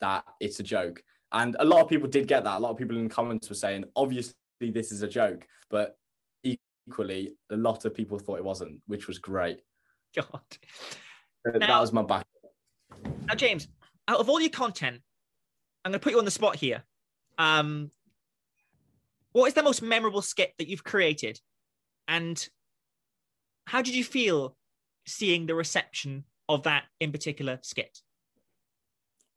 that 0.00 0.24
it's 0.40 0.60
a 0.60 0.62
joke 0.62 1.02
and 1.34 1.56
a 1.58 1.64
lot 1.64 1.82
of 1.82 1.88
people 1.88 2.08
did 2.08 2.28
get 2.28 2.44
that. 2.44 2.56
A 2.56 2.60
lot 2.60 2.70
of 2.70 2.76
people 2.76 2.96
in 2.96 3.08
the 3.08 3.14
comments 3.14 3.48
were 3.48 3.56
saying, 3.56 3.84
obviously, 3.96 4.34
this 4.60 4.92
is 4.92 5.02
a 5.02 5.08
joke, 5.08 5.46
but 5.68 5.98
equally, 6.44 7.34
a 7.50 7.56
lot 7.56 7.84
of 7.84 7.92
people 7.92 8.20
thought 8.20 8.38
it 8.38 8.44
wasn't, 8.44 8.80
which 8.86 9.08
was 9.08 9.18
great. 9.18 9.60
God. 10.16 10.42
That 11.44 11.80
was 11.80 11.92
my 11.92 12.02
back. 12.02 12.24
Now, 13.26 13.34
James, 13.34 13.66
out 14.06 14.20
of 14.20 14.28
all 14.28 14.40
your 14.40 14.50
content, 14.50 15.00
I'm 15.84 15.90
going 15.90 15.98
to 16.00 16.02
put 16.02 16.12
you 16.12 16.18
on 16.20 16.24
the 16.24 16.30
spot 16.30 16.54
here. 16.54 16.84
Um, 17.38 17.90
what 19.32 19.46
is 19.46 19.54
the 19.54 19.62
most 19.62 19.82
memorable 19.82 20.22
skit 20.22 20.54
that 20.58 20.68
you've 20.68 20.84
created, 20.84 21.40
and 22.06 22.48
how 23.66 23.82
did 23.82 23.94
you 23.94 24.04
feel 24.04 24.56
seeing 25.06 25.46
the 25.46 25.54
reception 25.54 26.24
of 26.48 26.62
that 26.64 26.84
in 27.00 27.12
particular 27.12 27.58
skit? 27.62 28.00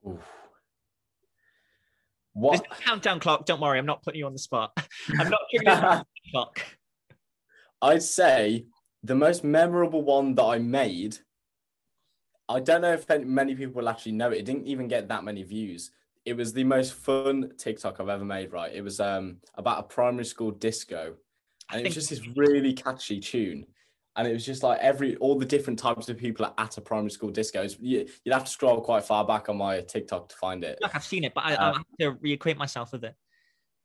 Oof. 0.07 0.21
There's 2.39 2.61
What 2.61 2.69
no 2.69 2.75
countdown 2.85 3.19
clock. 3.19 3.45
Don't 3.45 3.59
worry, 3.59 3.79
I'm 3.79 3.87
not 3.87 4.03
putting 4.03 4.19
you 4.19 4.27
on 4.27 4.33
the 4.33 4.39
spot. 4.39 4.71
I'm 5.19 5.29
not 5.29 5.41
giving 5.51 5.67
you 5.67 5.73
a 5.73 6.05
clock. 6.31 6.61
I'd 7.81 8.03
say 8.03 8.65
the 9.03 9.15
most 9.15 9.43
memorable 9.43 10.03
one 10.03 10.35
that 10.35 10.43
I 10.43 10.59
made. 10.59 11.17
I 12.47 12.59
don't 12.59 12.81
know 12.81 12.93
if 12.93 13.09
many 13.25 13.55
people 13.55 13.81
will 13.81 13.89
actually 13.89 14.13
know 14.13 14.31
it. 14.31 14.37
It 14.37 14.45
didn't 14.45 14.67
even 14.67 14.87
get 14.87 15.07
that 15.09 15.23
many 15.23 15.43
views. 15.43 15.91
It 16.27 16.35
was 16.35 16.51
the 16.51 16.65
most 16.65 16.93
fun 16.93 17.51
TikTok 17.57 18.01
I've 18.01 18.09
ever 18.09 18.25
made. 18.25 18.51
Right, 18.51 18.73
it 18.73 18.81
was 18.83 18.99
um 18.99 19.37
about 19.55 19.79
a 19.79 19.83
primary 19.83 20.25
school 20.25 20.51
disco, 20.51 21.15
and 21.71 21.79
it 21.79 21.85
was 21.85 21.93
just 21.95 22.09
this 22.09 22.21
really 22.35 22.73
catchy 22.73 23.21
tune. 23.21 23.65
And 24.17 24.27
it 24.27 24.33
was 24.33 24.45
just 24.45 24.61
like 24.61 24.79
every 24.79 25.15
all 25.17 25.37
the 25.39 25.45
different 25.45 25.79
types 25.79 26.09
of 26.09 26.17
people 26.17 26.53
at 26.57 26.77
a 26.77 26.81
primary 26.81 27.11
school 27.11 27.29
disco. 27.29 27.59
It's- 27.63 27.79
You, 27.79 28.07
you'd 28.25 28.33
have 28.33 28.43
to 28.43 28.51
scroll 28.51 28.81
quite 28.81 29.05
far 29.05 29.23
back 29.25 29.47
on 29.47 29.57
my 29.57 29.79
TikTok 29.81 30.27
to 30.29 30.35
find 30.35 30.65
it. 30.65 30.79
Like 30.81 30.95
I've 30.95 31.05
seen 31.05 31.23
it, 31.23 31.33
but 31.33 31.45
I, 31.45 31.55
Uh, 31.55 31.71
I 31.71 31.77
have 31.77 31.85
to 32.01 32.19
reacquaint 32.25 32.57
myself 32.57 32.91
with 32.91 33.05
it. 33.05 33.15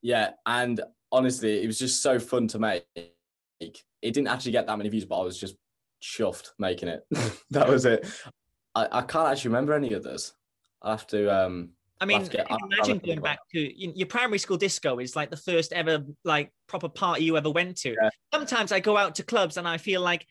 Yeah, 0.01 0.31
and 0.47 0.81
honestly, 1.13 1.63
it 1.63 1.67
was 1.69 1.79
just 1.79 2.03
so 2.03 2.19
fun 2.19 2.49
to 2.49 2.59
make. 2.59 2.85
It 3.61 3.85
didn't 4.03 4.27
actually 4.27 4.53
get 4.53 4.67
that 4.67 4.79
many 4.79 4.89
views, 4.89 5.05
but 5.05 5.21
I 5.21 5.25
was 5.25 5.39
just 5.39 5.55
chuffed 6.03 6.51
making 6.59 6.89
it. 6.89 7.07
that 7.51 7.69
was 7.69 7.85
it. 7.85 8.05
I, 8.75 8.89
I 8.91 9.03
can't 9.03 9.29
actually 9.29 9.51
remember 9.51 9.75
any 9.75 9.95
others. 9.95 10.33
I 10.83 10.91
have 10.91 11.07
to. 11.09 11.33
um 11.33 11.69
I 12.02 12.04
mean, 12.04 12.25
get- 12.26 12.49
imagine 12.50 12.99
going 12.99 13.21
back 13.21 13.38
to 13.52 13.80
your 13.80 14.09
primary 14.09 14.38
school 14.38 14.56
disco 14.56 14.99
is 14.99 15.14
like 15.14 15.30
the 15.30 15.37
first 15.37 15.73
ever 15.73 16.04
like 16.25 16.52
proper 16.66 16.88
party 16.88 17.25
you 17.25 17.37
ever 17.37 17.49
went 17.50 17.76
to. 17.78 17.90
Yeah. 17.90 18.11
Sometimes 18.35 18.73
I 18.73 18.80
go 18.80 18.97
out 18.97 19.14
to 19.16 19.23
clubs 19.23 19.56
and 19.56 19.68
I 19.68 19.78
feel 19.78 20.00
like 20.00 20.26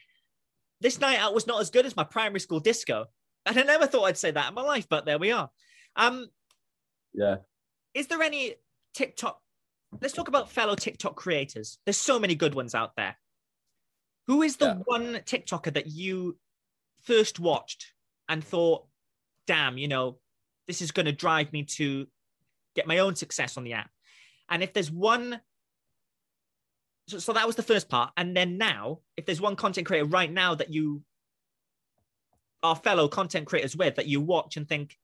this 0.81 0.99
night 0.99 1.19
out 1.19 1.33
was 1.33 1.47
not 1.47 1.61
as 1.61 1.69
good 1.69 1.85
as 1.85 1.95
my 1.95 2.03
primary 2.03 2.41
school 2.41 2.59
disco. 2.59 3.05
And 3.45 3.57
I 3.57 3.63
never 3.63 3.87
thought 3.87 4.03
I'd 4.03 4.17
say 4.17 4.31
that 4.31 4.49
in 4.49 4.53
my 4.53 4.61
life, 4.63 4.87
but 4.89 5.05
there 5.05 5.17
we 5.17 5.31
are. 5.31 5.49
Um, 5.95 6.27
Yeah. 7.13 7.37
is 7.93 8.07
there 8.07 8.21
any 8.21 8.55
TikTok? 8.93 9.41
Let's 10.01 10.13
talk 10.13 10.27
about 10.27 10.51
fellow 10.51 10.75
TikTok 10.75 11.15
creators. 11.15 11.79
There's 11.85 11.97
so 11.97 12.19
many 12.19 12.35
good 12.35 12.53
ones 12.53 12.75
out 12.75 12.95
there. 12.97 13.17
Who 14.27 14.41
is 14.41 14.57
the 14.57 14.65
Yeah. 14.67 14.81
one 14.85 15.15
TikToker 15.15 15.73
that 15.73 15.87
you 15.87 16.37
first 17.03 17.39
watched 17.39 17.93
and 18.29 18.43
thought, 18.43 18.87
damn, 19.47 19.77
you 19.77 19.87
know, 19.87 20.19
this 20.71 20.81
is 20.81 20.91
going 20.91 21.05
to 21.05 21.11
drive 21.11 21.51
me 21.51 21.63
to 21.63 22.07
get 22.77 22.87
my 22.87 22.99
own 22.99 23.13
success 23.13 23.57
on 23.57 23.65
the 23.65 23.73
app? 23.73 23.89
And 24.49 24.63
if 24.63 24.71
there's 24.71 24.89
one, 24.89 25.41
so, 27.09 27.19
so 27.19 27.33
that 27.33 27.45
was 27.45 27.57
the 27.57 27.63
first 27.63 27.89
part. 27.89 28.11
And 28.15 28.35
then 28.35 28.57
now, 28.57 28.99
if 29.17 29.25
there's 29.25 29.41
one 29.41 29.57
content 29.57 29.85
creator 29.85 30.05
right 30.05 30.31
now 30.31 30.55
that 30.55 30.71
you 30.71 31.03
are 32.63 32.75
fellow 32.75 33.09
content 33.09 33.47
creators 33.47 33.75
with 33.75 33.95
that 33.95 34.07
you 34.07 34.21
watch 34.21 34.55
and 34.55 34.65
think, 34.65 34.97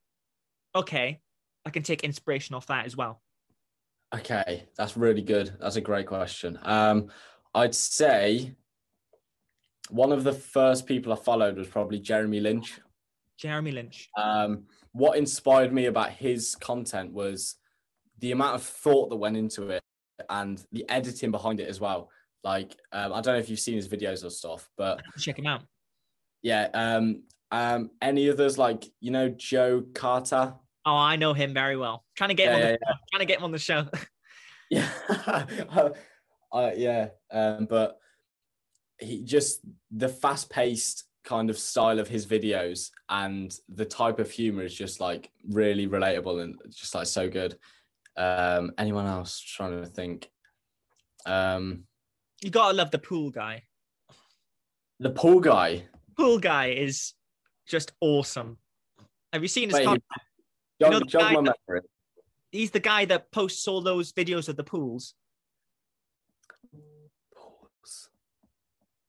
okay, 0.73 1.19
I 1.65 1.69
can 1.69 1.83
take 1.83 2.05
inspiration 2.05 2.55
off 2.55 2.67
that 2.67 2.85
as 2.85 2.95
well. 2.95 3.21
Okay, 4.15 4.69
that's 4.77 4.95
really 4.95 5.21
good. 5.21 5.51
That's 5.59 5.75
a 5.75 5.81
great 5.81 6.07
question. 6.07 6.57
Um, 6.63 7.09
I'd 7.53 7.75
say 7.75 8.55
one 9.89 10.13
of 10.13 10.23
the 10.23 10.31
first 10.31 10.85
people 10.85 11.11
I 11.11 11.17
followed 11.17 11.57
was 11.57 11.67
probably 11.67 11.99
Jeremy 11.99 12.39
Lynch. 12.39 12.79
Jeremy 13.37 13.71
Lynch. 13.71 14.09
Um, 14.17 14.63
what 14.93 15.17
inspired 15.17 15.71
me 15.73 15.85
about 15.85 16.11
his 16.11 16.55
content 16.55 17.13
was 17.13 17.55
the 18.19 18.31
amount 18.31 18.55
of 18.55 18.63
thought 18.63 19.09
that 19.09 19.15
went 19.17 19.37
into 19.37 19.69
it 19.69 19.81
and 20.29 20.63
the 20.71 20.87
editing 20.89 21.31
behind 21.31 21.59
it 21.59 21.67
as 21.69 21.79
well. 21.79 22.09
Like, 22.43 22.75
um, 22.91 23.13
I 23.13 23.21
don't 23.21 23.33
know 23.35 23.39
if 23.39 23.49
you've 23.49 23.59
seen 23.59 23.75
his 23.75 23.87
videos 23.87 24.23
or 24.25 24.29
stuff, 24.29 24.69
but 24.77 25.01
Check 25.19 25.37
him 25.37 25.45
out. 25.47 25.61
yeah. 26.41 26.69
Um, 26.73 27.23
um, 27.51 27.91
any 28.01 28.29
others 28.29 28.57
like 28.57 28.83
you 28.99 29.11
know 29.11 29.29
Joe 29.29 29.83
Carter? 29.93 30.53
Oh, 30.85 30.95
I 30.95 31.15
know 31.17 31.33
him 31.33 31.53
very 31.53 31.77
well. 31.77 32.03
Trying 32.15 32.29
to 32.29 32.33
get 32.33 32.47
him 32.53 32.59
Yeah, 32.59 32.65
on 32.65 32.71
yeah, 32.71 32.71
the 32.71 32.85
show. 32.85 32.93
Trying 33.11 33.19
to 33.19 33.25
get 33.25 33.37
him 33.39 33.43
on 33.43 33.51
the 33.51 33.59
show. 33.59 33.85
Yeah, 34.69 34.89
uh, 36.51 36.71
yeah. 36.75 37.07
Um, 37.31 37.67
but 37.69 37.97
he 38.99 39.23
just 39.23 39.61
the 39.91 40.09
fast-paced 40.09 41.05
kind 41.27 41.49
of 41.49 41.59
style 41.59 41.99
of 41.99 42.07
his 42.07 42.25
videos 42.25 42.89
and 43.09 43.53
the 43.67 43.83
type 43.83 44.17
of 44.17 44.31
humor 44.31 44.63
is 44.63 44.73
just 44.73 45.01
like 45.01 45.29
really 45.49 45.85
relatable 45.85 46.41
and 46.41 46.55
just 46.69 46.95
like 46.95 47.05
so 47.05 47.29
good. 47.29 47.57
Um, 48.15 48.71
anyone 48.77 49.05
else 49.05 49.39
trying 49.39 49.83
to 49.83 49.85
think? 49.89 50.29
Um, 51.25 51.83
you 52.41 52.49
gotta 52.49 52.77
love 52.77 52.91
the 52.91 52.97
pool 52.99 53.29
guy. 53.29 53.63
the 54.99 55.09
pool 55.09 55.41
guy. 55.41 55.83
Pool 56.15 56.39
guy 56.39 56.67
is 56.69 57.13
just 57.67 57.91
awesome. 57.99 58.57
Have 59.33 59.41
you 59.41 59.49
seen 59.49 59.67
his 59.69 59.75
Wait, 59.75 59.85
content? 59.85 60.03
jog, 60.81 60.91
know 60.91 60.99
jog 61.01 61.33
my 61.33 61.41
that- 61.41 61.57
memory. 61.67 61.81
He's 62.51 62.71
the 62.71 62.79
guy 62.79 63.03
that 63.05 63.29
posts 63.33 63.67
all 63.67 63.81
those 63.81 64.13
videos 64.13 64.47
of 64.47 64.55
the 64.55 64.63
pools. 64.63 65.13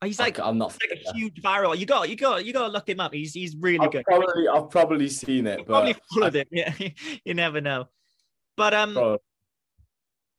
He's 0.05 0.21
like, 0.21 0.39
I'm 0.39 0.59
not. 0.59 0.77
like 0.81 1.01
a 1.07 1.13
huge 1.13 1.43
viral. 1.43 1.77
You 1.77 1.85
got, 1.85 2.09
you 2.09 2.15
got, 2.15 2.45
you 2.45 2.53
got 2.53 2.67
to 2.67 2.73
look 2.73 2.89
him 2.89 3.01
up. 3.01 3.13
He's 3.13 3.33
he's 3.35 3.57
really 3.57 3.81
I've 3.85 3.91
good. 3.91 4.05
probably, 4.05 4.47
I've 4.47 4.71
probably 4.71 5.09
seen 5.09 5.47
it, 5.49 5.67
probably 5.67 5.97
followed 6.15 6.37
it. 6.37 6.47
Yeah, 6.53 6.73
you 7.25 7.35
never 7.35 7.61
know. 7.61 7.89
But 8.57 8.75
um, 8.75 8.95
Probably. 8.95 9.19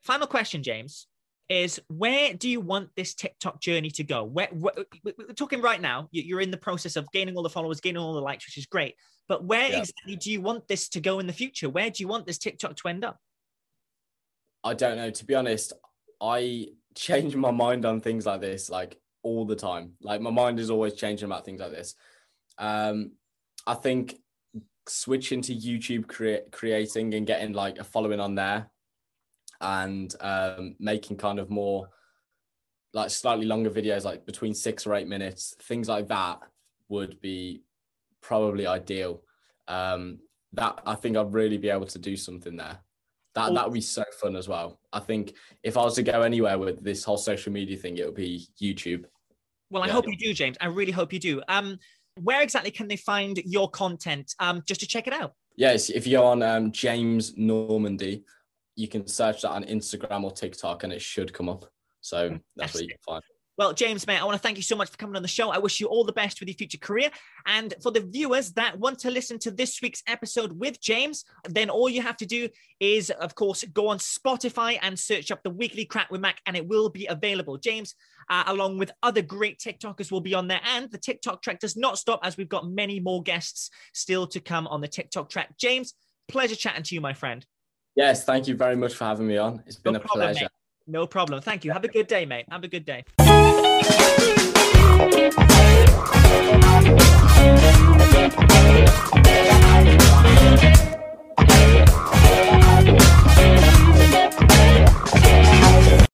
final 0.01 0.27
question, 0.27 0.63
James, 0.63 1.07
is 1.49 1.81
where 1.89 2.33
do 2.33 2.47
you 2.47 2.61
want 2.61 2.89
this 2.95 3.13
TikTok 3.15 3.59
journey 3.59 3.89
to 3.91 4.03
go? 4.03 4.23
Where, 4.23 4.47
where 4.47 4.73
we're 5.03 5.33
talking 5.35 5.61
right 5.61 5.81
now, 5.81 6.07
you- 6.11 6.23
you're 6.23 6.41
in 6.41 6.51
the 6.51 6.57
process 6.57 6.95
of 6.95 7.05
gaining 7.11 7.35
all 7.35 7.43
the 7.43 7.49
followers, 7.49 7.81
gaining 7.81 8.01
all 8.01 8.13
the 8.13 8.21
likes, 8.21 8.45
which 8.47 8.57
is 8.57 8.65
great. 8.65 8.95
But 9.27 9.43
where 9.43 9.69
Yeah. 9.69 9.79
exactly 9.79 10.15
do 10.15 10.31
you 10.31 10.39
want 10.41 10.67
this 10.69 10.87
to 10.89 11.01
go 11.01 11.19
in 11.19 11.27
the 11.27 11.33
future? 11.33 11.69
Where 11.69 11.89
do 11.89 12.01
you 12.01 12.07
want 12.07 12.25
this 12.27 12.37
TikTok 12.37 12.77
to 12.77 12.87
end 12.87 13.03
up? 13.03 13.17
I 14.63 14.73
don't 14.73 14.95
know. 14.97 15.09
To 15.11 15.25
be 15.25 15.35
honest, 15.35 15.73
I 16.21 16.67
change 16.95 17.35
my 17.35 17.51
mind 17.51 17.85
on 17.85 17.99
things 18.01 18.25
like 18.25 18.41
this 18.41 18.69
like 18.69 18.97
all 19.23 19.45
the 19.45 19.55
time. 19.55 19.93
Like 20.01 20.21
my 20.21 20.31
mind 20.31 20.59
is 20.59 20.69
always 20.69 20.93
changing 20.93 21.25
about 21.25 21.45
things 21.45 21.61
like 21.61 21.71
this. 21.71 21.95
Um, 22.57 23.13
I 23.65 23.75
think 23.75 24.19
switching 24.87 25.41
to 25.43 25.55
YouTube 25.55 26.07
crea- 26.07 26.41
creating 26.51 27.13
and 27.13 27.27
getting 27.27 27.53
like 27.53 27.79
a 27.79 27.83
following 27.83 28.19
on 28.19 28.35
there, 28.35 28.69
and 29.61 30.13
um, 30.21 30.75
making 30.79 31.17
kind 31.17 31.39
of 31.39 31.49
more 31.49 31.89
like 32.93 33.09
slightly 33.09 33.45
longer 33.45 33.69
videos, 33.69 34.03
like 34.03 34.25
between 34.25 34.53
six 34.53 34.87
or 34.87 34.95
eight 34.95 35.07
minutes, 35.07 35.55
things 35.61 35.87
like 35.87 36.07
that 36.07 36.39
would 36.87 37.19
be 37.21 37.61
probably 38.21 38.65
ideal. 38.65 39.21
Um, 39.67 40.19
that 40.53 40.81
I 40.85 40.95
think 40.95 41.15
I'd 41.15 41.33
really 41.33 41.57
be 41.57 41.69
able 41.69 41.85
to 41.87 41.99
do 41.99 42.15
something 42.15 42.55
there. 42.55 42.79
That 43.35 43.53
that 43.53 43.65
would 43.65 43.73
be 43.73 43.81
so 43.81 44.03
fun 44.19 44.35
as 44.35 44.47
well. 44.47 44.79
I 44.91 44.99
think 44.99 45.35
if 45.63 45.77
I 45.77 45.83
was 45.83 45.95
to 45.95 46.03
go 46.03 46.21
anywhere 46.23 46.57
with 46.57 46.83
this 46.83 47.03
whole 47.03 47.17
social 47.17 47.51
media 47.51 47.77
thing, 47.77 47.97
it 47.97 48.05
would 48.05 48.15
be 48.15 48.47
YouTube. 48.59 49.05
Well, 49.69 49.83
I 49.83 49.87
Yeah. 49.87 49.93
hope 49.93 50.07
you 50.07 50.17
do, 50.17 50.33
James. 50.33 50.57
I 50.59 50.65
really 50.65 50.91
hope 50.91 51.13
you 51.13 51.19
do. 51.19 51.41
Um, 51.47 51.77
where 52.21 52.41
exactly 52.41 52.71
can 52.71 52.87
they 52.87 52.97
find 52.97 53.37
your 53.45 53.69
content? 53.69 54.33
Um, 54.39 54.63
just 54.65 54.81
to 54.81 54.87
check 54.87 55.05
it 55.07 55.13
out. 55.13 55.35
Yes, 55.55 55.89
if 55.89 56.07
you're 56.07 56.23
on 56.23 56.41
um, 56.41 56.71
James 56.71 57.37
Normandy, 57.37 58.23
you 58.75 58.87
can 58.87 59.05
search 59.07 59.43
that 59.43 59.51
on 59.51 59.63
Instagram 59.65 60.23
or 60.23 60.31
TikTok, 60.31 60.83
and 60.83 60.91
it 60.91 61.01
should 61.01 61.31
come 61.33 61.49
up. 61.49 61.65
So 62.01 62.39
that's 62.55 62.73
where 62.73 62.83
you 62.83 62.89
can 62.89 62.97
find. 63.05 63.23
Well, 63.59 63.73
James, 63.73 64.07
mate, 64.07 64.21
I 64.21 64.23
want 64.23 64.37
to 64.37 64.41
thank 64.41 64.55
you 64.55 64.63
so 64.63 64.77
much 64.77 64.89
for 64.89 64.95
coming 64.95 65.17
on 65.17 65.21
the 65.21 65.27
show. 65.27 65.49
I 65.49 65.57
wish 65.57 65.81
you 65.81 65.87
all 65.87 66.05
the 66.05 66.13
best 66.13 66.39
with 66.39 66.47
your 66.47 66.55
future 66.55 66.77
career. 66.77 67.09
And 67.45 67.73
for 67.83 67.91
the 67.91 67.99
viewers 67.99 68.53
that 68.53 68.79
want 68.79 68.99
to 68.99 69.11
listen 69.11 69.37
to 69.39 69.51
this 69.51 69.81
week's 69.81 70.01
episode 70.07 70.57
with 70.57 70.79
James, 70.79 71.25
then 71.43 71.69
all 71.69 71.89
you 71.89 72.01
have 72.01 72.15
to 72.17 72.25
do 72.25 72.47
is, 72.79 73.09
of 73.09 73.35
course, 73.35 73.65
go 73.73 73.89
on 73.89 73.97
Spotify 73.97 74.79
and 74.81 74.97
search 74.97 75.29
up 75.29 75.43
the 75.43 75.49
weekly 75.49 75.83
crack 75.83 76.09
with 76.09 76.21
Mac, 76.21 76.39
and 76.45 76.55
it 76.55 76.69
will 76.69 76.87
be 76.87 77.07
available. 77.07 77.57
James, 77.57 77.95
uh, 78.29 78.45
along 78.47 78.77
with 78.77 78.91
other 79.03 79.21
great 79.21 79.59
TikTokers, 79.59 80.09
will 80.09 80.21
be 80.21 80.33
on 80.33 80.47
there. 80.47 80.61
And 80.63 80.89
the 80.89 80.97
TikTok 80.97 81.41
track 81.41 81.59
does 81.59 81.75
not 81.75 81.97
stop 81.97 82.21
as 82.23 82.37
we've 82.37 82.47
got 82.47 82.65
many 82.69 83.01
more 83.01 83.21
guests 83.21 83.71
still 83.93 84.25
to 84.27 84.39
come 84.39 84.67
on 84.67 84.79
the 84.79 84.87
TikTok 84.87 85.29
track. 85.29 85.57
James, 85.57 85.95
pleasure 86.29 86.55
chatting 86.55 86.83
to 86.83 86.95
you, 86.95 87.01
my 87.01 87.13
friend. 87.13 87.45
Yes, 87.97 88.23
thank 88.23 88.47
you 88.47 88.55
very 88.55 88.77
much 88.77 88.93
for 88.93 89.03
having 89.03 89.27
me 89.27 89.35
on. 89.35 89.61
It's 89.67 89.75
been 89.75 89.91
No 89.91 89.99
a 89.99 90.01
problem, 90.03 90.27
pleasure. 90.27 90.45
mate. 90.45 90.58
No 90.89 91.05
problem. 91.05 91.41
Thank 91.41 91.63
you. 91.63 91.71
Have 91.71 91.83
a 91.83 91.87
good 91.87 92.07
day, 92.07 92.25
mate. 92.25 92.45
Have 92.49 92.63
a 92.63 92.67
good 92.67 92.83
day. 92.83 93.05